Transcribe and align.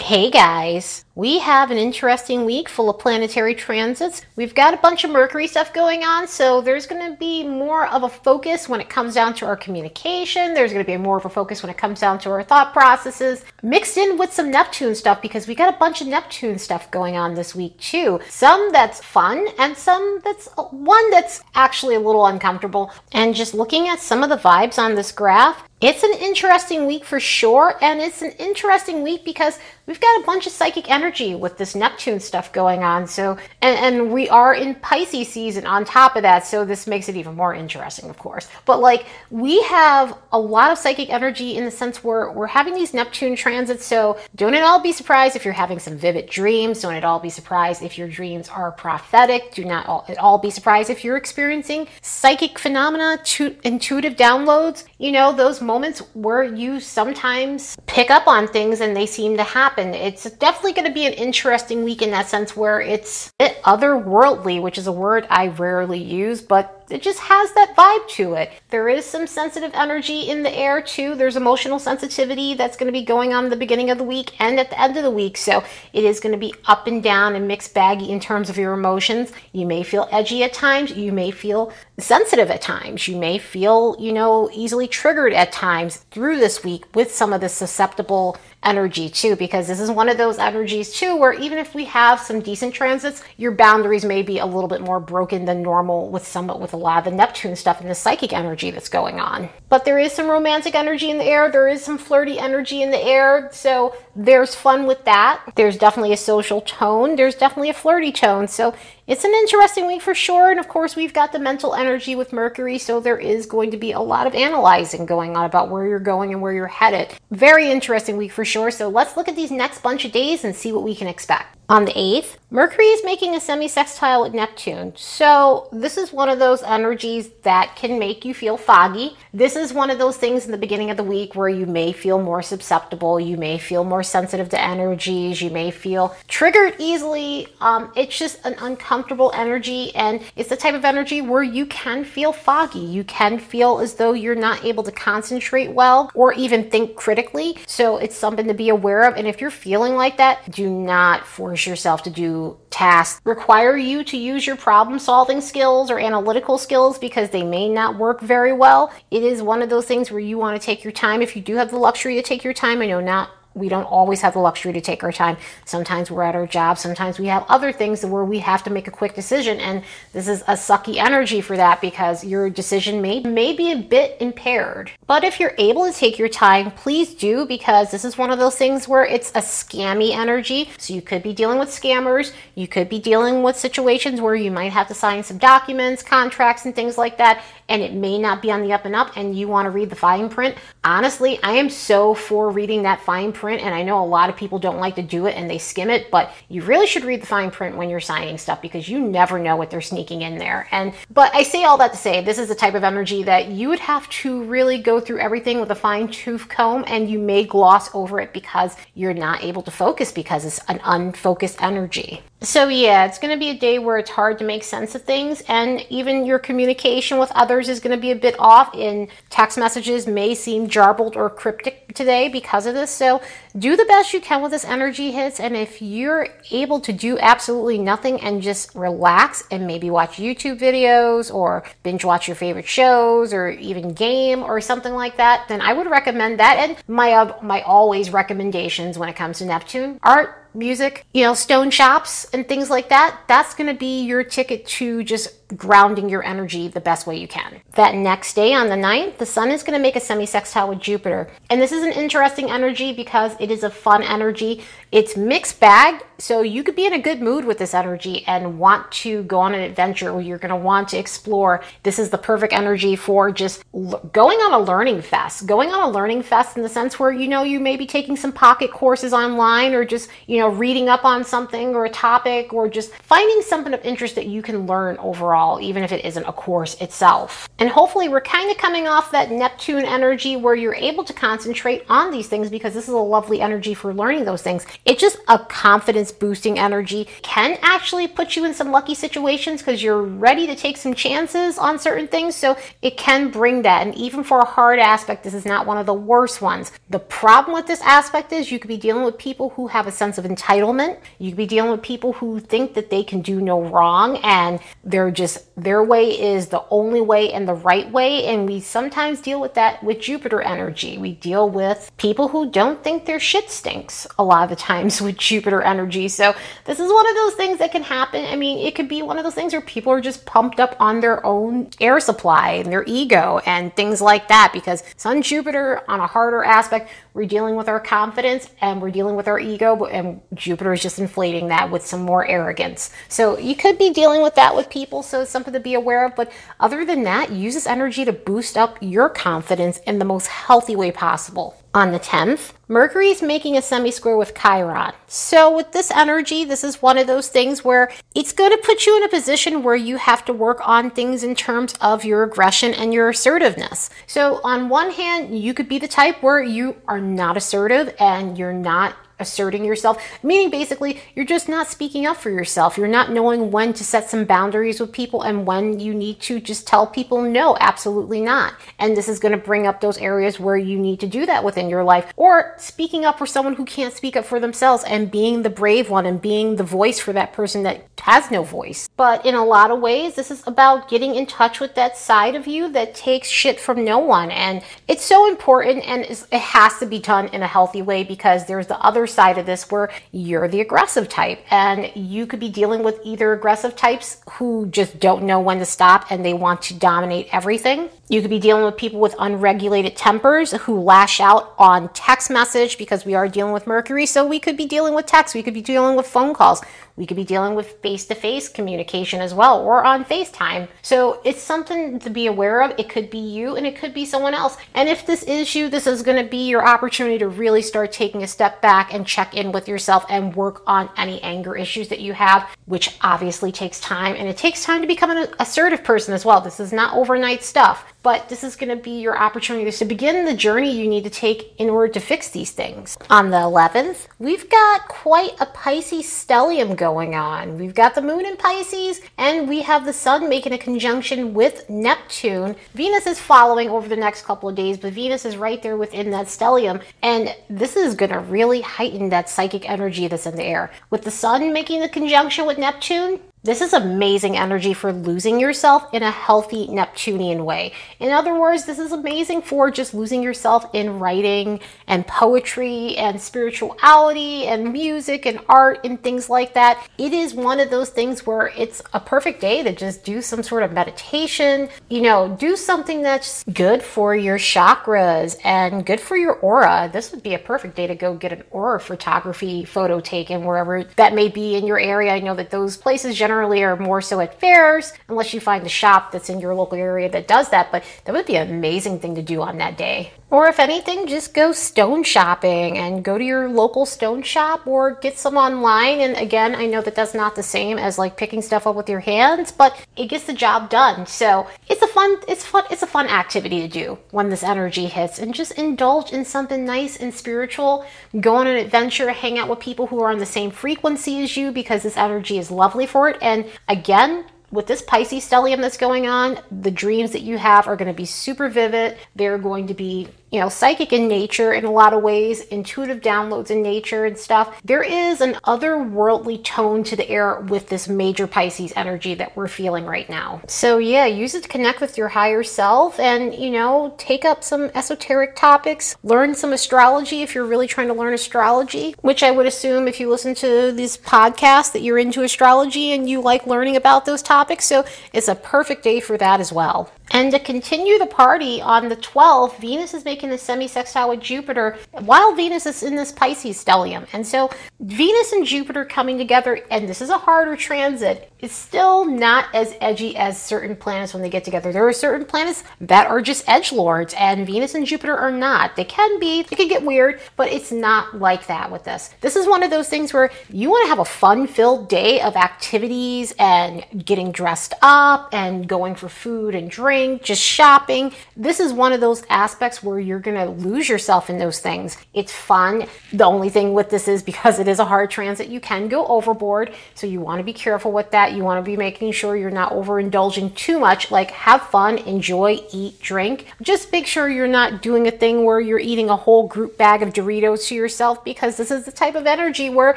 Hey 0.00 0.30
guys, 0.30 1.04
we 1.16 1.40
have 1.40 1.70
an 1.70 1.76
interesting 1.76 2.46
week 2.46 2.68
full 2.68 2.88
of 2.88 2.98
planetary 2.98 3.54
transits. 3.54 4.22
We've 4.36 4.54
got 4.54 4.72
a 4.72 4.78
bunch 4.78 5.04
of 5.04 5.10
Mercury 5.10 5.46
stuff 5.46 5.72
going 5.74 6.02
on, 6.02 6.28
so 6.28 6.62
there's 6.62 6.86
going 6.86 7.10
to 7.10 7.18
be 7.18 7.44
more 7.44 7.86
of 7.88 8.04
a 8.04 8.08
focus 8.08 8.68
when 8.68 8.80
it 8.80 8.88
comes 8.88 9.14
down 9.14 9.34
to 9.34 9.46
our 9.46 9.56
communication. 9.56 10.54
There's 10.54 10.72
going 10.72 10.84
to 10.84 10.90
be 10.90 10.96
more 10.96 11.18
of 11.18 11.26
a 11.26 11.28
focus 11.28 11.62
when 11.62 11.68
it 11.68 11.76
comes 11.76 12.00
down 12.00 12.20
to 12.20 12.30
our 12.30 12.42
thought 12.42 12.72
processes, 12.72 13.44
mixed 13.62 13.98
in 13.98 14.16
with 14.16 14.32
some 14.32 14.50
Neptune 14.50 14.94
stuff 14.94 15.20
because 15.20 15.46
we 15.46 15.54
got 15.54 15.74
a 15.74 15.78
bunch 15.78 16.00
of 16.00 16.06
Neptune 16.06 16.58
stuff 16.58 16.90
going 16.90 17.16
on 17.16 17.34
this 17.34 17.54
week 17.54 17.78
too. 17.78 18.20
Some 18.30 18.72
that's 18.72 19.04
fun 19.04 19.46
and 19.58 19.76
some 19.76 20.20
that's 20.24 20.48
uh, 20.56 20.62
one 20.64 21.10
that's 21.10 21.42
actually 21.54 21.96
a 21.96 22.00
little 22.00 22.24
uncomfortable. 22.24 22.92
And 23.12 23.34
just 23.34 23.52
looking 23.52 23.88
at 23.88 24.00
some 24.00 24.22
of 24.22 24.30
the 24.30 24.36
vibes 24.36 24.78
on 24.78 24.94
this 24.94 25.12
graph, 25.12 25.67
it's 25.80 26.02
an 26.02 26.12
interesting 26.14 26.86
week 26.86 27.04
for 27.04 27.20
sure, 27.20 27.76
and 27.80 28.00
it's 28.00 28.20
an 28.20 28.32
interesting 28.32 29.02
week 29.02 29.24
because 29.24 29.60
we've 29.86 30.00
got 30.00 30.20
a 30.20 30.26
bunch 30.26 30.46
of 30.46 30.52
psychic 30.52 30.90
energy 30.90 31.36
with 31.36 31.56
this 31.56 31.76
Neptune 31.76 32.18
stuff 32.18 32.52
going 32.52 32.82
on. 32.82 33.06
So, 33.06 33.38
and, 33.62 33.78
and 33.78 34.12
we 34.12 34.28
are 34.28 34.54
in 34.54 34.74
Pisces 34.74 35.28
season 35.28 35.66
on 35.66 35.84
top 35.84 36.16
of 36.16 36.22
that, 36.22 36.44
so 36.44 36.64
this 36.64 36.88
makes 36.88 37.08
it 37.08 37.14
even 37.14 37.36
more 37.36 37.54
interesting, 37.54 38.10
of 38.10 38.18
course. 38.18 38.48
But 38.66 38.80
like, 38.80 39.06
we 39.30 39.62
have 39.62 40.18
a 40.32 40.38
lot 40.38 40.72
of 40.72 40.78
psychic 40.78 41.10
energy 41.10 41.56
in 41.56 41.64
the 41.64 41.70
sense 41.70 42.02
where 42.02 42.32
we're 42.32 42.48
having 42.48 42.74
these 42.74 42.92
Neptune 42.92 43.36
transits. 43.36 43.86
So, 43.86 44.18
don't 44.34 44.54
at 44.54 44.64
all 44.64 44.80
be 44.80 44.90
surprised 44.90 45.36
if 45.36 45.44
you're 45.44 45.54
having 45.54 45.78
some 45.78 45.96
vivid 45.96 46.28
dreams. 46.28 46.82
Don't 46.82 46.94
at 46.94 47.04
all 47.04 47.20
be 47.20 47.30
surprised 47.30 47.84
if 47.84 47.96
your 47.96 48.08
dreams 48.08 48.48
are 48.48 48.72
prophetic. 48.72 49.54
Do 49.54 49.64
not 49.64 49.86
all, 49.86 50.04
at 50.08 50.18
all 50.18 50.38
be 50.38 50.50
surprised 50.50 50.90
if 50.90 51.04
you're 51.04 51.16
experiencing 51.16 51.86
psychic 52.02 52.58
phenomena, 52.58 53.20
to, 53.22 53.56
intuitive 53.62 54.16
downloads. 54.16 54.84
You 54.98 55.12
know 55.12 55.32
those 55.32 55.60
moments 55.68 56.00
where 56.14 56.42
you 56.42 56.80
sometimes 56.80 57.76
pick 57.86 58.10
up 58.10 58.26
on 58.26 58.48
things 58.48 58.80
and 58.80 58.96
they 58.96 59.06
seem 59.06 59.36
to 59.36 59.44
happen. 59.44 59.94
It's 59.94 60.24
definitely 60.30 60.72
going 60.72 60.88
to 60.88 60.92
be 60.92 61.06
an 61.06 61.12
interesting 61.12 61.84
week 61.84 62.00
in 62.00 62.10
that 62.12 62.26
sense 62.26 62.56
where 62.56 62.80
it's 62.80 63.30
otherworldly, 63.38 64.60
which 64.62 64.78
is 64.78 64.86
a 64.86 64.92
word 64.92 65.26
I 65.28 65.48
rarely 65.48 66.02
use, 66.02 66.40
but 66.40 66.77
it 66.90 67.02
just 67.02 67.18
has 67.20 67.52
that 67.52 67.76
vibe 67.76 68.08
to 68.16 68.34
it. 68.34 68.50
There 68.70 68.88
is 68.88 69.04
some 69.04 69.26
sensitive 69.26 69.70
energy 69.74 70.22
in 70.22 70.42
the 70.42 70.54
air 70.56 70.80
too. 70.80 71.14
There's 71.14 71.36
emotional 71.36 71.78
sensitivity 71.78 72.54
that's 72.54 72.76
going 72.76 72.86
to 72.86 72.98
be 72.98 73.04
going 73.04 73.32
on 73.32 73.48
the 73.48 73.56
beginning 73.56 73.90
of 73.90 73.98
the 73.98 74.04
week 74.04 74.40
and 74.40 74.58
at 74.58 74.70
the 74.70 74.80
end 74.80 74.96
of 74.96 75.02
the 75.02 75.10
week. 75.10 75.36
So 75.36 75.64
it 75.92 76.04
is 76.04 76.20
going 76.20 76.32
to 76.32 76.38
be 76.38 76.54
up 76.66 76.86
and 76.86 77.02
down 77.02 77.34
and 77.34 77.48
mixed 77.48 77.74
baggy 77.74 78.10
in 78.10 78.20
terms 78.20 78.50
of 78.50 78.56
your 78.56 78.72
emotions. 78.72 79.32
You 79.52 79.66
may 79.66 79.82
feel 79.82 80.08
edgy 80.10 80.42
at 80.44 80.52
times. 80.52 80.92
You 80.92 81.12
may 81.12 81.30
feel 81.30 81.72
sensitive 81.98 82.50
at 82.50 82.62
times. 82.62 83.08
You 83.08 83.16
may 83.16 83.38
feel, 83.38 83.96
you 83.98 84.12
know, 84.12 84.50
easily 84.52 84.88
triggered 84.88 85.32
at 85.32 85.52
times 85.52 85.98
through 86.10 86.38
this 86.38 86.64
week 86.64 86.84
with 86.94 87.14
some 87.14 87.32
of 87.32 87.40
the 87.40 87.48
susceptible 87.48 88.36
energy 88.62 89.08
too, 89.08 89.36
because 89.36 89.68
this 89.68 89.80
is 89.80 89.90
one 89.90 90.08
of 90.08 90.18
those 90.18 90.38
energies 90.38 90.92
too, 90.92 91.16
where 91.16 91.32
even 91.32 91.58
if 91.58 91.74
we 91.74 91.84
have 91.84 92.20
some 92.20 92.40
decent 92.40 92.74
transits, 92.74 93.22
your 93.36 93.52
boundaries 93.52 94.04
may 94.04 94.22
be 94.22 94.38
a 94.38 94.46
little 94.46 94.68
bit 94.68 94.80
more 94.80 95.00
broken 95.00 95.44
than 95.44 95.62
normal 95.62 96.10
with 96.10 96.26
some 96.26 96.48
with 96.58 96.72
a 96.72 96.76
lot 96.76 96.98
of 96.98 97.04
the 97.04 97.16
Neptune 97.16 97.54
stuff 97.54 97.80
and 97.80 97.88
the 97.88 97.94
psychic 97.94 98.32
energy 98.32 98.70
that's 98.70 98.88
going 98.88 99.20
on. 99.20 99.48
But 99.68 99.84
there 99.84 99.98
is 99.98 100.12
some 100.12 100.28
romantic 100.28 100.74
energy 100.74 101.10
in 101.10 101.18
the 101.18 101.24
air, 101.24 101.50
there 101.50 101.68
is 101.68 101.84
some 101.84 101.98
flirty 101.98 102.38
energy 102.38 102.82
in 102.82 102.90
the 102.90 103.02
air, 103.02 103.48
so 103.52 103.94
there's 104.16 104.54
fun 104.54 104.86
with 104.86 105.04
that. 105.04 105.42
There's 105.54 105.78
definitely 105.78 106.12
a 106.12 106.18
social 106.18 106.60
tone, 106.60 107.16
there's 107.16 107.34
definitely 107.36 107.70
a 107.70 107.74
flirty 107.74 108.12
tone. 108.12 108.48
So 108.48 108.74
it's 109.08 109.24
an 109.24 109.32
interesting 109.32 109.86
week 109.86 110.02
for 110.02 110.14
sure. 110.14 110.50
And 110.50 110.60
of 110.60 110.68
course, 110.68 110.94
we've 110.94 111.14
got 111.14 111.32
the 111.32 111.38
mental 111.38 111.74
energy 111.74 112.14
with 112.14 112.32
Mercury, 112.32 112.78
so 112.78 113.00
there 113.00 113.18
is 113.18 113.46
going 113.46 113.70
to 113.70 113.78
be 113.78 113.92
a 113.92 114.00
lot 114.00 114.26
of 114.26 114.34
analyzing 114.34 115.06
going 115.06 115.34
on 115.34 115.46
about 115.46 115.70
where 115.70 115.86
you're 115.86 115.98
going 115.98 116.32
and 116.32 116.42
where 116.42 116.52
you're 116.52 116.66
headed. 116.66 117.14
Very 117.30 117.70
interesting 117.70 118.18
week 118.18 118.32
for 118.32 118.44
sure. 118.44 118.70
So 118.70 118.88
let's 118.88 119.16
look 119.16 119.26
at 119.26 119.34
these 119.34 119.50
next 119.50 119.82
bunch 119.82 120.04
of 120.04 120.12
days 120.12 120.44
and 120.44 120.54
see 120.54 120.72
what 120.72 120.84
we 120.84 120.94
can 120.94 121.08
expect. 121.08 121.57
On 121.70 121.84
the 121.84 121.92
8th, 121.92 122.38
Mercury 122.50 122.86
is 122.86 123.04
making 123.04 123.34
a 123.34 123.40
semi 123.40 123.68
sextile 123.68 124.22
with 124.22 124.32
Neptune. 124.32 124.94
So, 124.96 125.68
this 125.70 125.98
is 125.98 126.14
one 126.14 126.30
of 126.30 126.38
those 126.38 126.62
energies 126.62 127.28
that 127.42 127.76
can 127.76 127.98
make 127.98 128.24
you 128.24 128.32
feel 128.32 128.56
foggy. 128.56 129.18
This 129.34 129.54
is 129.54 129.74
one 129.74 129.90
of 129.90 129.98
those 129.98 130.16
things 130.16 130.46
in 130.46 130.50
the 130.50 130.56
beginning 130.56 130.90
of 130.90 130.96
the 130.96 131.04
week 131.04 131.34
where 131.34 131.50
you 131.50 131.66
may 131.66 131.92
feel 131.92 132.22
more 132.22 132.40
susceptible, 132.40 133.20
you 133.20 133.36
may 133.36 133.58
feel 133.58 133.84
more 133.84 134.02
sensitive 134.02 134.48
to 134.48 134.58
energies, 134.58 135.42
you 135.42 135.50
may 135.50 135.70
feel 135.70 136.16
triggered 136.26 136.74
easily. 136.78 137.48
Um, 137.60 137.92
it's 137.94 138.18
just 138.18 138.42
an 138.46 138.54
uncomfortable 138.60 139.30
energy, 139.34 139.94
and 139.94 140.22
it's 140.36 140.48
the 140.48 140.56
type 140.56 140.74
of 140.74 140.86
energy 140.86 141.20
where 141.20 141.42
you 141.42 141.66
can 141.66 142.02
feel 142.02 142.32
foggy. 142.32 142.78
You 142.78 143.04
can 143.04 143.38
feel 143.38 143.80
as 143.80 143.96
though 143.96 144.14
you're 144.14 144.34
not 144.34 144.64
able 144.64 144.84
to 144.84 144.92
concentrate 144.92 145.68
well 145.72 146.10
or 146.14 146.32
even 146.32 146.70
think 146.70 146.96
critically. 146.96 147.58
So, 147.66 147.98
it's 147.98 148.16
something 148.16 148.48
to 148.48 148.54
be 148.54 148.70
aware 148.70 149.02
of. 149.02 149.16
And 149.16 149.26
if 149.26 149.42
you're 149.42 149.50
feeling 149.50 149.96
like 149.96 150.16
that, 150.16 150.50
do 150.50 150.70
not 150.70 151.26
force 151.26 151.57
force 151.58 151.66
yourself 151.66 152.02
to 152.04 152.10
do 152.10 152.56
tasks 152.70 153.20
require 153.24 153.76
you 153.76 154.04
to 154.04 154.16
use 154.16 154.46
your 154.46 154.56
problem 154.56 154.98
solving 154.98 155.40
skills 155.40 155.90
or 155.90 155.98
analytical 155.98 156.56
skills 156.56 156.98
because 156.98 157.30
they 157.30 157.42
may 157.42 157.68
not 157.68 157.98
work 157.98 158.20
very 158.20 158.52
well. 158.52 158.92
It 159.10 159.24
is 159.24 159.42
one 159.42 159.60
of 159.62 159.68
those 159.68 159.86
things 159.86 160.10
where 160.10 160.20
you 160.20 160.38
want 160.38 160.60
to 160.60 160.64
take 160.64 160.84
your 160.84 160.92
time. 160.92 161.20
If 161.20 161.34
you 161.34 161.42
do 161.42 161.56
have 161.56 161.70
the 161.70 161.76
luxury 161.76 162.14
to 162.14 162.22
take 162.22 162.44
your 162.44 162.54
time, 162.54 162.80
I 162.80 162.86
know 162.86 163.00
not 163.00 163.30
we 163.58 163.68
don't 163.68 163.84
always 163.84 164.20
have 164.20 164.32
the 164.32 164.38
luxury 164.38 164.72
to 164.72 164.80
take 164.80 165.02
our 165.02 165.12
time. 165.12 165.36
Sometimes 165.64 166.10
we're 166.10 166.22
at 166.22 166.34
our 166.34 166.46
job. 166.46 166.78
Sometimes 166.78 167.18
we 167.18 167.26
have 167.26 167.44
other 167.48 167.72
things 167.72 168.04
where 168.04 168.24
we 168.24 168.38
have 168.38 168.62
to 168.64 168.70
make 168.70 168.88
a 168.88 168.90
quick 168.90 169.14
decision. 169.14 169.58
And 169.60 169.82
this 170.12 170.28
is 170.28 170.42
a 170.42 170.54
sucky 170.54 170.96
energy 170.96 171.40
for 171.40 171.56
that 171.56 171.80
because 171.80 172.24
your 172.24 172.48
decision 172.50 173.02
may, 173.02 173.20
may 173.20 173.52
be 173.52 173.72
a 173.72 173.76
bit 173.76 174.16
impaired. 174.20 174.90
But 175.06 175.24
if 175.24 175.40
you're 175.40 175.54
able 175.58 175.90
to 175.90 175.92
take 175.96 176.18
your 176.18 176.28
time, 176.28 176.70
please 176.70 177.14
do 177.14 177.46
because 177.46 177.90
this 177.90 178.04
is 178.04 178.16
one 178.18 178.30
of 178.30 178.38
those 178.38 178.56
things 178.56 178.88
where 178.88 179.04
it's 179.04 179.30
a 179.30 179.40
scammy 179.40 180.10
energy. 180.10 180.70
So 180.78 180.94
you 180.94 181.02
could 181.02 181.22
be 181.22 181.32
dealing 181.32 181.58
with 181.58 181.68
scammers. 181.68 182.32
You 182.54 182.68
could 182.68 182.88
be 182.88 182.98
dealing 182.98 183.42
with 183.42 183.56
situations 183.56 184.20
where 184.20 184.34
you 184.34 184.50
might 184.50 184.72
have 184.72 184.88
to 184.88 184.94
sign 184.94 185.22
some 185.22 185.38
documents, 185.38 186.02
contracts, 186.02 186.64
and 186.64 186.74
things 186.74 186.98
like 186.98 187.18
that. 187.18 187.42
And 187.68 187.82
it 187.82 187.92
may 187.92 188.18
not 188.18 188.42
be 188.42 188.50
on 188.50 188.62
the 188.62 188.72
up 188.72 188.84
and 188.84 188.94
up 188.94 189.16
and 189.16 189.36
you 189.36 189.48
want 189.48 189.66
to 189.66 189.70
read 189.70 189.90
the 189.90 189.96
fine 189.96 190.28
print. 190.28 190.56
Honestly, 190.84 191.38
I 191.42 191.52
am 191.52 191.68
so 191.68 192.14
for 192.14 192.50
reading 192.50 192.82
that 192.82 193.00
fine 193.00 193.32
print 193.32 193.62
and 193.62 193.74
I 193.74 193.82
know 193.82 194.02
a 194.02 194.06
lot 194.06 194.30
of 194.30 194.36
people 194.36 194.58
don't 194.58 194.78
like 194.78 194.94
to 194.96 195.02
do 195.02 195.26
it 195.26 195.36
and 195.36 195.50
they 195.50 195.58
skim 195.58 195.90
it, 195.90 196.10
but 196.10 196.32
you 196.48 196.62
really 196.62 196.86
should 196.86 197.04
read 197.04 197.22
the 197.22 197.26
fine 197.26 197.50
print 197.50 197.76
when 197.76 197.90
you're 197.90 198.00
signing 198.00 198.38
stuff 198.38 198.62
because 198.62 198.88
you 198.88 199.00
never 199.00 199.38
know 199.38 199.56
what 199.56 199.70
they're 199.70 199.80
sneaking 199.80 200.22
in 200.22 200.38
there. 200.38 200.68
And 200.70 200.94
but 201.10 201.34
I 201.34 201.42
say 201.42 201.64
all 201.64 201.78
that 201.78 201.92
to 201.92 201.98
say 201.98 202.22
this 202.22 202.38
is 202.38 202.48
the 202.48 202.54
type 202.54 202.74
of 202.74 202.84
energy 202.84 203.22
that 203.24 203.48
you 203.48 203.68
would 203.68 203.80
have 203.80 204.08
to 204.10 204.42
really 204.44 204.78
go 204.78 205.00
through 205.00 205.18
everything 205.18 205.60
with 205.60 205.70
a 205.70 205.74
fine 205.74 206.08
tooth 206.08 206.48
comb, 206.48 206.84
and 206.86 207.08
you 207.08 207.18
may 207.18 207.44
gloss 207.44 207.94
over 207.94 208.20
it 208.20 208.32
because 208.32 208.76
you're 208.94 209.14
not 209.14 209.42
able 209.42 209.62
to 209.62 209.70
focus 209.70 210.12
because 210.12 210.44
it's 210.44 210.60
an 210.68 210.80
unfocused 210.84 211.62
energy. 211.62 212.22
So, 212.40 212.68
yeah, 212.68 213.04
it's 213.04 213.18
going 213.18 213.34
to 213.34 213.38
be 213.38 213.50
a 213.50 213.58
day 213.58 213.80
where 213.80 213.98
it's 213.98 214.10
hard 214.10 214.38
to 214.38 214.44
make 214.44 214.62
sense 214.62 214.94
of 214.94 215.02
things, 215.02 215.42
and 215.48 215.84
even 215.90 216.24
your 216.24 216.38
communication 216.38 217.18
with 217.18 217.32
others 217.32 217.68
is 217.68 217.80
going 217.80 217.96
to 217.96 218.00
be 218.00 218.12
a 218.12 218.16
bit 218.16 218.36
off. 218.38 218.72
In 218.76 219.08
text 219.28 219.58
messages 219.58 220.06
may 220.06 220.36
seem 220.36 220.68
jarbled 220.68 221.16
or 221.16 221.30
cryptic 221.30 221.92
today 221.94 222.28
because 222.28 222.66
of 222.66 222.74
this. 222.74 222.92
So, 222.92 223.20
do 223.58 223.76
the 223.76 223.84
best 223.86 224.12
you 224.12 224.20
can 224.20 224.40
with 224.40 224.52
this 224.52 224.64
energy 224.64 225.10
hits. 225.10 225.40
And 225.40 225.56
if 225.56 225.82
you're 225.82 226.28
able 226.52 226.78
to 226.80 226.92
do 226.92 227.18
absolutely 227.18 227.78
nothing 227.78 228.20
and 228.20 228.40
just 228.40 228.72
relax 228.76 229.42
and 229.50 229.66
maybe 229.66 229.90
watch 229.90 230.12
YouTube 230.18 230.60
videos 230.60 231.34
or 231.34 231.64
binge 231.82 232.04
watch 232.04 232.28
your 232.28 232.36
favorite 232.36 232.68
shows 232.68 233.32
or 233.32 233.48
even 233.50 233.94
game 233.94 234.44
or 234.44 234.60
something 234.60 234.94
like 234.94 235.16
that, 235.16 235.48
then 235.48 235.60
I 235.60 235.72
would 235.72 235.90
recommend 235.90 236.38
that. 236.38 236.58
And 236.58 236.76
my 236.86 237.14
uh, 237.14 237.36
my 237.42 237.62
always 237.62 238.10
recommendations 238.10 238.96
when 238.96 239.08
it 239.08 239.16
comes 239.16 239.38
to 239.38 239.44
Neptune 239.44 239.98
art 240.04 240.47
music, 240.58 241.04
you 241.14 241.22
know, 241.22 241.34
stone 241.34 241.70
shops 241.70 242.26
and 242.32 242.48
things 242.48 242.68
like 242.68 242.88
that, 242.88 243.20
that's 243.28 243.54
going 243.54 243.72
to 243.72 243.78
be 243.78 244.02
your 244.02 244.24
ticket 244.24 244.66
to 244.66 245.02
just 245.04 245.37
grounding 245.56 246.08
your 246.08 246.22
energy 246.24 246.68
the 246.68 246.80
best 246.80 247.06
way 247.06 247.16
you 247.16 247.28
can. 247.28 247.60
That 247.72 247.94
next 247.94 248.34
day 248.34 248.52
on 248.52 248.68
the 248.68 248.74
9th, 248.74 249.18
the 249.18 249.26
sun 249.26 249.50
is 249.50 249.62
going 249.62 249.78
to 249.78 249.82
make 249.82 249.96
a 249.96 250.00
semi 250.00 250.26
sextile 250.26 250.68
with 250.68 250.80
Jupiter. 250.80 251.30
And 251.48 251.60
this 251.60 251.72
is 251.72 251.82
an 251.82 251.92
interesting 251.92 252.50
energy 252.50 252.92
because 252.92 253.32
it 253.40 253.50
is 253.50 253.62
a 253.62 253.70
fun 253.70 254.02
energy. 254.02 254.62
It's 254.90 255.16
mixed 255.16 255.60
bag, 255.60 256.02
so 256.18 256.42
you 256.42 256.64
could 256.64 256.74
be 256.74 256.86
in 256.86 256.94
a 256.94 256.98
good 256.98 257.20
mood 257.20 257.44
with 257.44 257.58
this 257.58 257.74
energy 257.74 258.24
and 258.26 258.58
want 258.58 258.90
to 258.90 259.22
go 259.24 259.38
on 259.38 259.54
an 259.54 259.60
adventure 259.60 260.12
where 260.12 260.22
you're 260.22 260.38
going 260.38 260.50
to 260.50 260.56
want 260.56 260.88
to 260.88 260.98
explore. 260.98 261.62
This 261.82 261.98
is 261.98 262.10
the 262.10 262.18
perfect 262.18 262.52
energy 262.52 262.96
for 262.96 263.30
just 263.30 263.62
going 263.72 264.38
on 264.38 264.52
a 264.52 264.58
learning 264.58 265.02
fest. 265.02 265.46
Going 265.46 265.70
on 265.70 265.88
a 265.88 265.90
learning 265.90 266.22
fest 266.22 266.56
in 266.56 266.62
the 266.62 266.68
sense 266.68 266.98
where 266.98 267.12
you 267.12 267.28
know 267.28 267.42
you 267.42 267.60
may 267.60 267.76
be 267.76 267.86
taking 267.86 268.16
some 268.16 268.32
pocket 268.32 268.72
courses 268.72 269.12
online 269.12 269.74
or 269.74 269.84
just, 269.84 270.10
you 270.26 270.38
know, 270.38 270.48
reading 270.48 270.88
up 270.88 271.04
on 271.04 271.22
something 271.24 271.74
or 271.74 271.84
a 271.84 271.90
topic 271.90 272.52
or 272.52 272.68
just 272.68 272.92
finding 272.96 273.40
something 273.42 273.72
of 273.72 273.84
interest 273.84 274.14
that 274.14 274.26
you 274.26 274.42
can 274.42 274.66
learn 274.66 274.96
overall 274.98 275.37
overall, 275.38 275.60
even 275.60 275.82
if 275.82 275.92
it 275.92 276.04
isn't 276.04 276.24
a 276.24 276.32
course 276.32 276.74
itself. 276.80 277.48
And 277.58 277.68
hopefully, 277.68 278.08
we're 278.08 278.20
kind 278.20 278.50
of 278.50 278.56
coming 278.56 278.86
off 278.86 279.10
that 279.10 279.30
Neptune 279.30 279.84
energy 279.84 280.36
where 280.36 280.54
you're 280.54 280.74
able 280.74 281.04
to 281.04 281.12
concentrate 281.12 281.84
on 281.88 282.10
these 282.10 282.28
things 282.28 282.50
because 282.50 282.74
this 282.74 282.88
is 282.88 282.94
a 282.94 282.98
lovely 282.98 283.40
energy 283.40 283.74
for 283.74 283.92
learning 283.92 284.24
those 284.24 284.42
things. 284.42 284.66
It's 284.84 285.00
just 285.00 285.18
a 285.28 285.38
confidence 285.38 286.12
boosting 286.12 286.58
energy, 286.58 287.08
can 287.22 287.58
actually 287.62 288.08
put 288.08 288.36
you 288.36 288.44
in 288.44 288.54
some 288.54 288.70
lucky 288.70 288.94
situations 288.94 289.60
because 289.60 289.82
you're 289.82 290.02
ready 290.02 290.46
to 290.46 290.54
take 290.54 290.76
some 290.76 290.94
chances 290.94 291.58
on 291.58 291.78
certain 291.78 292.08
things. 292.08 292.34
So 292.34 292.56
it 292.82 292.96
can 292.96 293.30
bring 293.30 293.62
that. 293.62 293.86
And 293.86 293.94
even 293.96 294.22
for 294.22 294.38
a 294.38 294.44
hard 294.44 294.78
aspect, 294.78 295.24
this 295.24 295.34
is 295.34 295.44
not 295.44 295.66
one 295.66 295.78
of 295.78 295.86
the 295.86 295.94
worst 295.94 296.40
ones. 296.40 296.72
The 296.90 296.98
problem 296.98 297.54
with 297.54 297.66
this 297.66 297.80
aspect 297.82 298.32
is 298.32 298.52
you 298.52 298.58
could 298.58 298.68
be 298.68 298.76
dealing 298.76 299.04
with 299.04 299.18
people 299.18 299.50
who 299.50 299.66
have 299.68 299.86
a 299.86 299.92
sense 299.92 300.18
of 300.18 300.24
entitlement. 300.24 300.98
You 301.18 301.30
could 301.30 301.36
be 301.36 301.46
dealing 301.46 301.70
with 301.70 301.82
people 301.82 302.12
who 302.14 302.40
think 302.40 302.74
that 302.74 302.90
they 302.90 303.02
can 303.02 303.20
do 303.20 303.40
no 303.40 303.62
wrong 303.62 304.18
and 304.18 304.60
they're 304.84 305.10
just, 305.10 305.27
their 305.56 305.82
way 305.82 306.10
is 306.10 306.48
the 306.48 306.64
only 306.70 307.00
way 307.00 307.32
and 307.32 307.46
the 307.46 307.54
right 307.54 307.90
way. 307.90 308.24
And 308.26 308.48
we 308.48 308.60
sometimes 308.60 309.20
deal 309.20 309.40
with 309.40 309.54
that 309.54 309.82
with 309.82 310.00
Jupiter 310.00 310.40
energy. 310.40 310.98
We 310.98 311.12
deal 311.12 311.48
with 311.50 311.90
people 311.96 312.28
who 312.28 312.50
don't 312.50 312.82
think 312.82 313.04
their 313.04 313.20
shit 313.20 313.50
stinks 313.50 314.06
a 314.18 314.24
lot 314.24 314.44
of 314.44 314.50
the 314.50 314.56
times 314.56 315.00
with 315.02 315.16
Jupiter 315.16 315.62
energy. 315.62 316.08
So 316.08 316.34
this 316.64 316.80
is 316.80 316.90
one 316.90 317.08
of 317.08 317.14
those 317.14 317.34
things 317.34 317.58
that 317.58 317.72
can 317.72 317.82
happen. 317.82 318.24
I 318.24 318.36
mean, 318.36 318.58
it 318.66 318.74
could 318.74 318.88
be 318.88 319.02
one 319.02 319.18
of 319.18 319.24
those 319.24 319.34
things 319.34 319.52
where 319.52 319.62
people 319.62 319.92
are 319.92 320.00
just 320.00 320.24
pumped 320.26 320.60
up 320.60 320.76
on 320.80 321.00
their 321.00 321.24
own 321.26 321.70
air 321.80 322.00
supply 322.00 322.52
and 322.52 322.72
their 322.72 322.84
ego 322.86 323.40
and 323.46 323.74
things 323.74 324.00
like 324.00 324.28
that 324.28 324.50
because 324.52 324.82
Sun 324.96 325.22
Jupiter 325.22 325.82
on 325.88 326.00
a 326.00 326.06
harder 326.06 326.44
aspect, 326.44 326.90
we're 327.14 327.26
dealing 327.26 327.56
with 327.56 327.68
our 327.68 327.80
confidence 327.80 328.48
and 328.60 328.80
we're 328.80 328.90
dealing 328.90 329.16
with 329.16 329.26
our 329.26 329.40
ego, 329.40 329.84
and 329.86 330.20
Jupiter 330.34 330.72
is 330.72 330.82
just 330.82 330.98
inflating 330.98 331.48
that 331.48 331.70
with 331.70 331.84
some 331.84 332.02
more 332.02 332.26
arrogance. 332.26 332.92
So 333.08 333.38
you 333.38 333.56
could 333.56 333.78
be 333.78 333.90
dealing 333.90 334.22
with 334.22 334.36
that 334.36 334.54
with 334.54 334.70
people, 334.70 335.02
so 335.02 335.17
something 335.24 335.52
to 335.52 335.60
be 335.60 335.74
aware 335.74 336.04
of. 336.04 336.14
But 336.14 336.30
other 336.60 336.84
than 336.84 337.02
that, 337.04 337.32
use 337.32 337.54
this 337.54 337.66
energy 337.66 338.04
to 338.04 338.12
boost 338.12 338.56
up 338.56 338.76
your 338.80 339.08
confidence 339.08 339.78
in 339.80 339.98
the 339.98 340.04
most 340.04 340.28
healthy 340.28 340.76
way 340.76 340.92
possible 340.92 341.56
on 341.74 341.92
the 341.92 342.00
10th. 342.00 342.52
Mercury 342.66 343.08
is 343.08 343.22
making 343.22 343.56
a 343.56 343.62
semi 343.62 343.90
square 343.90 344.16
with 344.16 344.34
Chiron. 344.34 344.92
So, 345.06 345.54
with 345.54 345.72
this 345.72 345.90
energy, 345.90 346.44
this 346.44 346.64
is 346.64 346.82
one 346.82 346.98
of 346.98 347.06
those 347.06 347.28
things 347.28 347.64
where 347.64 347.90
it's 348.14 348.32
going 348.32 348.50
to 348.50 348.62
put 348.64 348.86
you 348.86 348.96
in 348.96 349.04
a 349.04 349.08
position 349.08 349.62
where 349.62 349.76
you 349.76 349.96
have 349.96 350.24
to 350.26 350.32
work 350.32 350.60
on 350.66 350.90
things 350.90 351.22
in 351.22 351.34
terms 351.34 351.74
of 351.80 352.04
your 352.04 352.24
aggression 352.24 352.74
and 352.74 352.92
your 352.92 353.08
assertiveness. 353.08 353.90
So, 354.06 354.40
on 354.42 354.68
one 354.68 354.90
hand, 354.90 355.38
you 355.38 355.54
could 355.54 355.68
be 355.68 355.78
the 355.78 355.88
type 355.88 356.22
where 356.22 356.42
you 356.42 356.76
are 356.86 357.00
not 357.00 357.36
assertive 357.36 357.94
and 357.98 358.36
you're 358.36 358.52
not 358.52 358.96
asserting 359.20 359.64
yourself, 359.64 360.02
meaning 360.22 360.50
basically 360.50 361.00
you're 361.14 361.24
just 361.24 361.48
not 361.48 361.66
speaking 361.66 362.06
up 362.06 362.16
for 362.16 362.30
yourself. 362.30 362.78
You're 362.78 362.88
not 362.88 363.10
knowing 363.10 363.50
when 363.50 363.72
to 363.74 363.84
set 363.84 364.10
some 364.10 364.24
boundaries 364.24 364.80
with 364.80 364.92
people 364.92 365.22
and 365.22 365.46
when 365.46 365.80
you 365.80 365.94
need 365.94 366.20
to 366.20 366.40
just 366.40 366.66
tell 366.66 366.86
people 366.86 367.22
no, 367.22 367.56
absolutely 367.60 368.20
not. 368.20 368.54
And 368.78 368.96
this 368.96 369.08
is 369.08 369.18
going 369.18 369.32
to 369.32 369.38
bring 369.38 369.66
up 369.66 369.80
those 369.80 369.98
areas 369.98 370.38
where 370.38 370.56
you 370.56 370.78
need 370.78 371.00
to 371.00 371.06
do 371.06 371.26
that 371.26 371.44
within 371.44 371.68
your 371.68 371.84
life 371.84 372.12
or 372.16 372.54
speaking 372.58 373.04
up 373.04 373.18
for 373.18 373.26
someone 373.26 373.54
who 373.54 373.64
can't 373.64 373.94
speak 373.94 374.16
up 374.16 374.24
for 374.24 374.40
themselves 374.40 374.84
and 374.84 375.10
being 375.10 375.42
the 375.42 375.50
brave 375.50 375.90
one 375.90 376.06
and 376.06 376.22
being 376.22 376.56
the 376.56 376.64
voice 376.64 376.98
for 377.00 377.12
that 377.12 377.32
person 377.32 377.62
that 377.64 377.84
has 378.00 378.30
no 378.30 378.42
voice. 378.42 378.88
But 378.96 379.26
in 379.26 379.34
a 379.34 379.44
lot 379.44 379.70
of 379.70 379.80
ways, 379.80 380.14
this 380.14 380.30
is 380.30 380.42
about 380.46 380.88
getting 380.88 381.14
in 381.14 381.26
touch 381.26 381.60
with 381.60 381.74
that 381.74 381.96
side 381.96 382.34
of 382.34 382.46
you 382.46 382.70
that 382.72 382.94
takes 382.94 383.28
shit 383.28 383.60
from 383.60 383.84
no 383.84 383.98
one. 383.98 384.30
And 384.30 384.62
it's 384.86 385.04
so 385.04 385.28
important 385.28 385.84
and 385.84 386.04
it 386.04 386.32
has 386.32 386.78
to 386.78 386.86
be 386.86 386.98
done 386.98 387.28
in 387.28 387.42
a 387.42 387.46
healthy 387.46 387.82
way 387.82 388.04
because 388.04 388.46
there's 388.46 388.66
the 388.66 388.78
other 388.80 389.06
side 389.08 389.38
of 389.38 389.46
this 389.46 389.70
where 389.70 389.90
you're 390.12 390.46
the 390.48 390.60
aggressive 390.60 391.08
type 391.08 391.40
and 391.50 391.90
you 391.94 392.26
could 392.26 392.40
be 392.40 392.48
dealing 392.48 392.82
with 392.82 393.00
either 393.04 393.32
aggressive 393.32 393.74
types 393.74 394.22
who 394.32 394.66
just 394.66 395.00
don't 395.00 395.24
know 395.24 395.40
when 395.40 395.58
to 395.58 395.64
stop 395.64 396.10
and 396.10 396.24
they 396.24 396.34
want 396.34 396.62
to 396.62 396.74
dominate 396.74 397.28
everything. 397.32 397.88
You 398.08 398.20
could 398.20 398.30
be 398.30 398.38
dealing 398.38 398.64
with 398.64 398.76
people 398.76 399.00
with 399.00 399.14
unregulated 399.18 399.96
tempers 399.96 400.52
who 400.52 400.80
lash 400.80 401.20
out 401.20 401.54
on 401.58 401.90
text 401.90 402.30
message 402.30 402.78
because 402.78 403.04
we 403.04 403.14
are 403.14 403.28
dealing 403.28 403.52
with 403.52 403.66
Mercury. 403.66 404.06
So 404.06 404.26
we 404.26 404.40
could 404.40 404.56
be 404.56 404.66
dealing 404.66 404.94
with 404.94 405.06
text, 405.06 405.34
we 405.34 405.42
could 405.42 405.54
be 405.54 405.60
dealing 405.60 405.96
with 405.96 406.06
phone 406.06 406.32
calls, 406.32 406.62
we 406.96 407.06
could 407.06 407.16
be 407.16 407.24
dealing 407.24 407.54
with 407.54 407.80
face 407.80 408.06
to 408.06 408.14
face 408.14 408.48
communication 408.48 409.20
as 409.20 409.32
well 409.32 409.60
or 409.60 409.84
on 409.84 410.04
FaceTime. 410.04 410.68
So 410.82 411.20
it's 411.24 411.40
something 411.40 412.00
to 412.00 412.10
be 412.10 412.26
aware 412.26 412.62
of. 412.62 412.72
It 412.76 412.88
could 412.88 413.08
be 413.08 413.18
you 413.18 413.54
and 413.56 413.66
it 413.66 413.76
could 413.76 413.94
be 413.94 414.04
someone 414.04 414.34
else. 414.34 414.56
And 414.74 414.88
if 414.88 415.06
this 415.06 415.22
is 415.22 415.54
you, 415.54 415.68
this 415.68 415.86
is 415.86 416.02
going 416.02 416.22
to 416.22 416.28
be 416.28 416.48
your 416.48 416.66
opportunity 416.66 417.18
to 417.18 417.28
really 417.28 417.62
start 417.62 417.92
taking 417.92 418.24
a 418.24 418.26
step 418.26 418.60
back 418.60 418.92
and 418.92 418.97
check 419.04 419.34
in 419.34 419.52
with 419.52 419.68
yourself 419.68 420.04
and 420.08 420.34
work 420.34 420.62
on 420.66 420.90
any 420.96 421.20
anger 421.22 421.56
issues 421.56 421.88
that 421.88 422.00
you 422.00 422.12
have, 422.12 422.48
which 422.66 422.96
obviously 423.02 423.52
takes 423.52 423.80
time. 423.80 424.16
And 424.16 424.28
it 424.28 424.36
takes 424.36 424.64
time 424.64 424.80
to 424.80 424.86
become 424.86 425.10
an 425.10 425.28
assertive 425.38 425.84
person 425.84 426.14
as 426.14 426.24
well. 426.24 426.40
This 426.40 426.60
is 426.60 426.72
not 426.72 426.94
overnight 426.94 427.42
stuff 427.42 427.84
but 428.08 428.30
this 428.30 428.42
is 428.42 428.56
going 428.56 428.74
to 428.74 428.82
be 428.82 429.02
your 429.02 429.18
opportunity 429.18 429.70
to 429.70 429.84
begin 429.84 430.24
the 430.24 430.32
journey 430.32 430.74
you 430.74 430.88
need 430.88 431.04
to 431.04 431.10
take 431.10 431.54
in 431.58 431.68
order 431.68 431.92
to 431.92 432.00
fix 432.00 432.30
these 432.30 432.52
things. 432.52 432.96
On 433.10 433.28
the 433.28 433.36
11th, 433.36 434.06
we've 434.18 434.48
got 434.48 434.88
quite 434.88 435.32
a 435.40 435.44
Pisces 435.44 436.06
stellium 436.06 436.74
going 436.74 437.14
on. 437.14 437.58
We've 437.58 437.74
got 437.74 437.94
the 437.94 438.00
moon 438.00 438.24
in 438.24 438.38
Pisces, 438.38 439.02
and 439.18 439.46
we 439.46 439.60
have 439.60 439.84
the 439.84 439.92
sun 439.92 440.26
making 440.26 440.54
a 440.54 440.58
conjunction 440.58 441.34
with 441.34 441.68
Neptune. 441.68 442.56
Venus 442.72 443.06
is 443.06 443.20
following 443.20 443.68
over 443.68 443.86
the 443.86 443.94
next 443.94 444.24
couple 444.24 444.48
of 444.48 444.54
days, 444.54 444.78
but 444.78 444.94
Venus 444.94 445.26
is 445.26 445.36
right 445.36 445.62
there 445.62 445.76
within 445.76 446.10
that 446.12 446.28
stellium, 446.28 446.82
and 447.02 447.36
this 447.50 447.76
is 447.76 447.94
going 447.94 448.12
to 448.12 448.20
really 448.20 448.62
heighten 448.62 448.87
that 449.10 449.28
psychic 449.28 449.68
energy 449.68 450.08
that's 450.08 450.26
in 450.26 450.36
the 450.36 450.44
air. 450.44 450.70
With 450.90 451.02
the 451.02 451.10
sun 451.10 451.52
making 451.52 451.80
the 451.80 451.88
conjunction 451.88 452.46
with 452.46 452.58
Neptune, 452.58 453.20
this 453.48 453.62
is 453.62 453.72
amazing 453.72 454.36
energy 454.36 454.74
for 454.74 454.92
losing 454.92 455.40
yourself 455.40 455.94
in 455.94 456.02
a 456.02 456.10
healthy 456.10 456.66
Neptunian 456.68 457.46
way. 457.46 457.72
In 457.98 458.12
other 458.12 458.38
words, 458.38 458.66
this 458.66 458.78
is 458.78 458.92
amazing 458.92 459.40
for 459.40 459.70
just 459.70 459.94
losing 459.94 460.22
yourself 460.22 460.66
in 460.74 460.98
writing 460.98 461.58
and 461.86 462.06
poetry 462.06 462.94
and 462.98 463.18
spirituality 463.18 464.44
and 464.46 464.70
music 464.70 465.24
and 465.24 465.40
art 465.48 465.80
and 465.82 466.02
things 466.02 466.28
like 466.28 466.52
that. 466.52 466.86
It 466.98 467.14
is 467.14 467.32
one 467.32 467.58
of 467.58 467.70
those 467.70 467.88
things 467.88 468.26
where 468.26 468.48
it's 468.48 468.82
a 468.92 469.00
perfect 469.00 469.40
day 469.40 469.62
to 469.62 469.74
just 469.74 470.04
do 470.04 470.20
some 470.20 470.42
sort 470.42 470.62
of 470.62 470.72
meditation, 470.72 471.70
you 471.88 472.02
know, 472.02 472.36
do 472.38 472.54
something 472.54 473.00
that's 473.00 473.44
good 473.44 473.82
for 473.82 474.14
your 474.14 474.36
chakras 474.36 475.38
and 475.42 475.86
good 475.86 476.00
for 476.00 476.18
your 476.18 476.34
aura. 476.34 476.90
This 476.92 477.12
would 477.12 477.22
be 477.22 477.32
a 477.32 477.38
perfect 477.38 477.76
day 477.76 477.86
to 477.86 477.94
go 477.94 478.12
get 478.12 478.30
an 478.30 478.44
aura 478.50 478.78
photography 478.78 479.64
photo 479.64 480.00
taken 480.00 480.44
wherever 480.44 480.84
that 480.96 481.14
may 481.14 481.28
be 481.28 481.54
in 481.54 481.66
your 481.66 481.78
area. 481.78 482.12
I 482.12 482.20
know 482.20 482.34
that 482.34 482.50
those 482.50 482.76
places 482.76 483.16
generally 483.38 483.62
are 483.62 483.76
more 483.76 484.00
so 484.00 484.18
at 484.18 484.40
fairs, 484.40 484.92
unless 485.08 485.32
you 485.32 485.38
find 485.38 485.64
a 485.64 485.68
shop 485.68 486.10
that's 486.10 486.28
in 486.28 486.40
your 486.40 486.56
local 486.56 486.76
area 486.76 487.08
that 487.08 487.28
does 487.28 487.50
that. 487.50 487.70
But 487.70 487.84
that 488.04 488.12
would 488.12 488.26
be 488.26 488.36
an 488.36 488.50
amazing 488.50 488.98
thing 488.98 489.14
to 489.14 489.22
do 489.22 489.42
on 489.42 489.58
that 489.58 489.78
day. 489.78 490.10
Or 490.30 490.46
if 490.46 490.60
anything, 490.60 491.06
just 491.06 491.32
go 491.32 491.52
stone 491.52 492.02
shopping 492.02 492.76
and 492.76 493.02
go 493.02 493.16
to 493.16 493.24
your 493.24 493.48
local 493.48 493.86
stone 493.86 494.22
shop 494.22 494.66
or 494.66 494.94
get 494.94 495.16
some 495.16 495.38
online. 495.38 496.00
And 496.00 496.18
again, 496.18 496.54
I 496.54 496.66
know 496.66 496.82
that 496.82 496.94
that's 496.94 497.14
not 497.14 497.34
the 497.34 497.42
same 497.42 497.78
as 497.78 497.98
like 497.98 498.18
picking 498.18 498.42
stuff 498.42 498.66
up 498.66 498.76
with 498.76 498.90
your 498.90 499.00
hands, 499.00 499.50
but 499.52 499.74
it 499.96 500.08
gets 500.08 500.24
the 500.24 500.34
job 500.34 500.68
done. 500.68 501.06
So 501.06 501.48
it's 501.66 501.80
a 501.80 501.86
fun, 501.86 502.18
it's 502.28 502.44
fun, 502.44 502.64
it's 502.70 502.82
a 502.82 502.86
fun 502.86 503.06
activity 503.06 503.60
to 503.62 503.68
do 503.68 503.98
when 504.10 504.28
this 504.28 504.42
energy 504.42 504.84
hits 504.84 505.18
and 505.18 505.32
just 505.32 505.52
indulge 505.52 506.12
in 506.12 506.26
something 506.26 506.62
nice 506.62 506.98
and 506.98 507.14
spiritual. 507.14 507.86
Go 508.20 508.34
on 508.34 508.46
an 508.46 508.56
adventure, 508.56 509.08
hang 509.10 509.38
out 509.38 509.48
with 509.48 509.60
people 509.60 509.86
who 509.86 510.02
are 510.02 510.10
on 510.10 510.18
the 510.18 510.26
same 510.26 510.50
frequency 510.50 511.22
as 511.22 511.38
you 511.38 511.52
because 511.52 511.82
this 511.82 511.96
energy 511.96 512.36
is 512.36 512.50
lovely 512.50 512.86
for 512.86 513.08
it. 513.08 513.16
And 513.22 513.46
again, 513.66 514.26
with 514.50 514.66
this 514.66 514.82
Pisces 514.82 515.28
stellium 515.28 515.60
that's 515.60 515.76
going 515.76 516.06
on, 516.06 516.38
the 516.50 516.70
dreams 516.70 517.12
that 517.12 517.20
you 517.20 517.36
have 517.38 517.66
are 517.66 517.76
going 517.76 517.88
to 517.88 517.94
be 517.94 518.06
super 518.06 518.48
vivid. 518.48 518.96
They're 519.14 519.38
going 519.38 519.66
to 519.66 519.74
be 519.74 520.08
you 520.30 520.40
know, 520.40 520.48
psychic 520.48 520.92
in 520.92 521.08
nature 521.08 521.52
in 521.52 521.64
a 521.64 521.70
lot 521.70 521.92
of 521.92 522.02
ways, 522.02 522.42
intuitive 522.46 523.00
downloads 523.00 523.50
in 523.50 523.62
nature 523.62 524.04
and 524.04 524.18
stuff. 524.18 524.60
There 524.64 524.82
is 524.82 525.20
an 525.20 525.34
otherworldly 525.44 526.44
tone 526.44 526.84
to 526.84 526.96
the 526.96 527.08
air 527.08 527.40
with 527.40 527.68
this 527.68 527.88
major 527.88 528.26
Pisces 528.26 528.72
energy 528.76 529.14
that 529.14 529.36
we're 529.36 529.48
feeling 529.48 529.86
right 529.86 530.08
now. 530.08 530.42
So, 530.46 530.78
yeah, 530.78 531.06
use 531.06 531.34
it 531.34 531.44
to 531.44 531.48
connect 531.48 531.80
with 531.80 531.96
your 531.96 532.08
higher 532.08 532.42
self 532.42 533.00
and, 533.00 533.34
you 533.34 533.50
know, 533.50 533.94
take 533.96 534.24
up 534.24 534.44
some 534.44 534.70
esoteric 534.74 535.36
topics, 535.36 535.96
learn 536.02 536.34
some 536.34 536.52
astrology 536.52 537.22
if 537.22 537.34
you're 537.34 537.46
really 537.46 537.66
trying 537.66 537.88
to 537.88 537.94
learn 537.94 538.12
astrology, 538.12 538.94
which 539.00 539.22
I 539.22 539.30
would 539.30 539.46
assume 539.46 539.88
if 539.88 540.00
you 540.00 540.10
listen 540.10 540.34
to 540.36 540.72
this 540.72 540.96
podcast 540.96 541.72
that 541.72 541.82
you're 541.82 541.98
into 541.98 542.22
astrology 542.22 542.92
and 542.92 543.08
you 543.08 543.20
like 543.20 543.46
learning 543.46 543.76
about 543.76 544.04
those 544.04 544.22
topics. 544.22 544.66
So, 544.66 544.84
it's 545.12 545.28
a 545.28 545.34
perfect 545.34 545.82
day 545.82 546.00
for 546.00 546.18
that 546.18 546.40
as 546.40 546.52
well. 546.52 546.90
And 547.10 547.32
to 547.32 547.38
continue 547.38 547.98
the 547.98 548.06
party 548.06 548.60
on 548.60 548.88
the 548.88 548.96
12th, 548.96 549.58
Venus 549.58 549.94
is 549.94 550.04
making 550.04 550.30
a 550.30 550.38
semi-sextile 550.38 551.08
with 551.08 551.20
Jupiter 551.20 551.78
while 551.92 552.34
Venus 552.34 552.66
is 552.66 552.82
in 552.82 552.96
this 552.96 553.12
Pisces 553.12 553.62
stellium. 553.62 554.06
And 554.12 554.26
so 554.26 554.50
Venus 554.80 555.32
and 555.32 555.46
Jupiter 555.46 555.84
coming 555.84 556.18
together, 556.18 556.60
and 556.70 556.88
this 556.88 557.00
is 557.00 557.10
a 557.10 557.18
harder 557.18 557.56
transit, 557.56 558.30
it's 558.38 558.54
still 558.54 559.04
not 559.04 559.46
as 559.52 559.74
edgy 559.80 560.16
as 560.16 560.40
certain 560.40 560.76
planets 560.76 561.12
when 561.12 561.22
they 561.22 561.30
get 561.30 561.44
together. 561.44 561.72
There 561.72 561.86
are 561.88 561.92
certain 561.92 562.24
planets 562.24 562.62
that 562.80 563.08
are 563.08 563.20
just 563.20 563.48
edge 563.48 563.72
lords, 563.72 564.14
and 564.16 564.46
Venus 564.46 564.76
and 564.76 564.86
Jupiter 564.86 565.16
are 565.16 565.32
not. 565.32 565.74
They 565.74 565.84
can 565.84 566.20
be, 566.20 566.42
they 566.42 566.54
can 566.54 566.68
get 566.68 566.84
weird, 566.84 567.20
but 567.36 567.48
it's 567.48 567.72
not 567.72 568.18
like 568.18 568.46
that 568.46 568.70
with 568.70 568.84
this. 568.84 569.10
This 569.20 569.34
is 569.34 569.48
one 569.48 569.64
of 569.64 569.70
those 569.70 569.88
things 569.88 570.12
where 570.12 570.30
you 570.50 570.70
want 570.70 570.84
to 570.84 570.88
have 570.88 571.00
a 571.00 571.04
fun 571.04 571.48
filled 571.48 571.88
day 571.88 572.20
of 572.20 572.36
activities 572.36 573.34
and 573.38 573.84
getting 574.04 574.30
dressed 574.30 574.74
up 574.82 575.30
and 575.32 575.66
going 575.66 575.96
for 575.96 576.08
food 576.08 576.54
and 576.54 576.70
drink, 576.70 576.97
just 577.22 577.42
shopping. 577.42 578.12
This 578.36 578.60
is 578.60 578.72
one 578.72 578.92
of 578.92 579.00
those 579.00 579.22
aspects 579.30 579.82
where 579.82 579.98
you're 579.98 580.18
going 580.18 580.36
to 580.36 580.50
lose 580.50 580.88
yourself 580.88 581.30
in 581.30 581.38
those 581.38 581.60
things. 581.60 581.96
It's 582.14 582.32
fun. 582.32 582.86
The 583.12 583.24
only 583.24 583.48
thing 583.48 583.72
with 583.72 583.90
this 583.90 584.08
is 584.08 584.22
because 584.22 584.58
it 584.58 584.68
is 584.68 584.78
a 584.78 584.84
hard 584.84 585.10
transit, 585.10 585.48
you 585.48 585.60
can 585.60 585.88
go 585.88 586.06
overboard. 586.06 586.72
So 586.94 587.06
you 587.06 587.20
want 587.20 587.38
to 587.38 587.44
be 587.44 587.52
careful 587.52 587.92
with 587.92 588.10
that. 588.10 588.32
You 588.32 588.44
want 588.44 588.64
to 588.64 588.68
be 588.68 588.76
making 588.76 589.12
sure 589.12 589.36
you're 589.36 589.50
not 589.50 589.72
overindulging 589.72 590.54
too 590.54 590.78
much. 590.78 591.10
Like 591.10 591.30
have 591.30 591.62
fun, 591.68 591.98
enjoy, 591.98 592.60
eat, 592.72 593.00
drink. 593.00 593.46
Just 593.62 593.90
make 593.92 594.06
sure 594.06 594.28
you're 594.28 594.46
not 594.46 594.82
doing 594.82 595.06
a 595.06 595.10
thing 595.10 595.44
where 595.44 595.60
you're 595.60 595.78
eating 595.78 596.10
a 596.10 596.16
whole 596.16 596.46
group 596.46 596.76
bag 596.76 597.02
of 597.02 597.12
Doritos 597.12 597.68
to 597.68 597.74
yourself 597.74 598.24
because 598.24 598.56
this 598.56 598.70
is 598.70 598.84
the 598.84 598.92
type 598.92 599.14
of 599.14 599.26
energy 599.26 599.70
where 599.70 599.96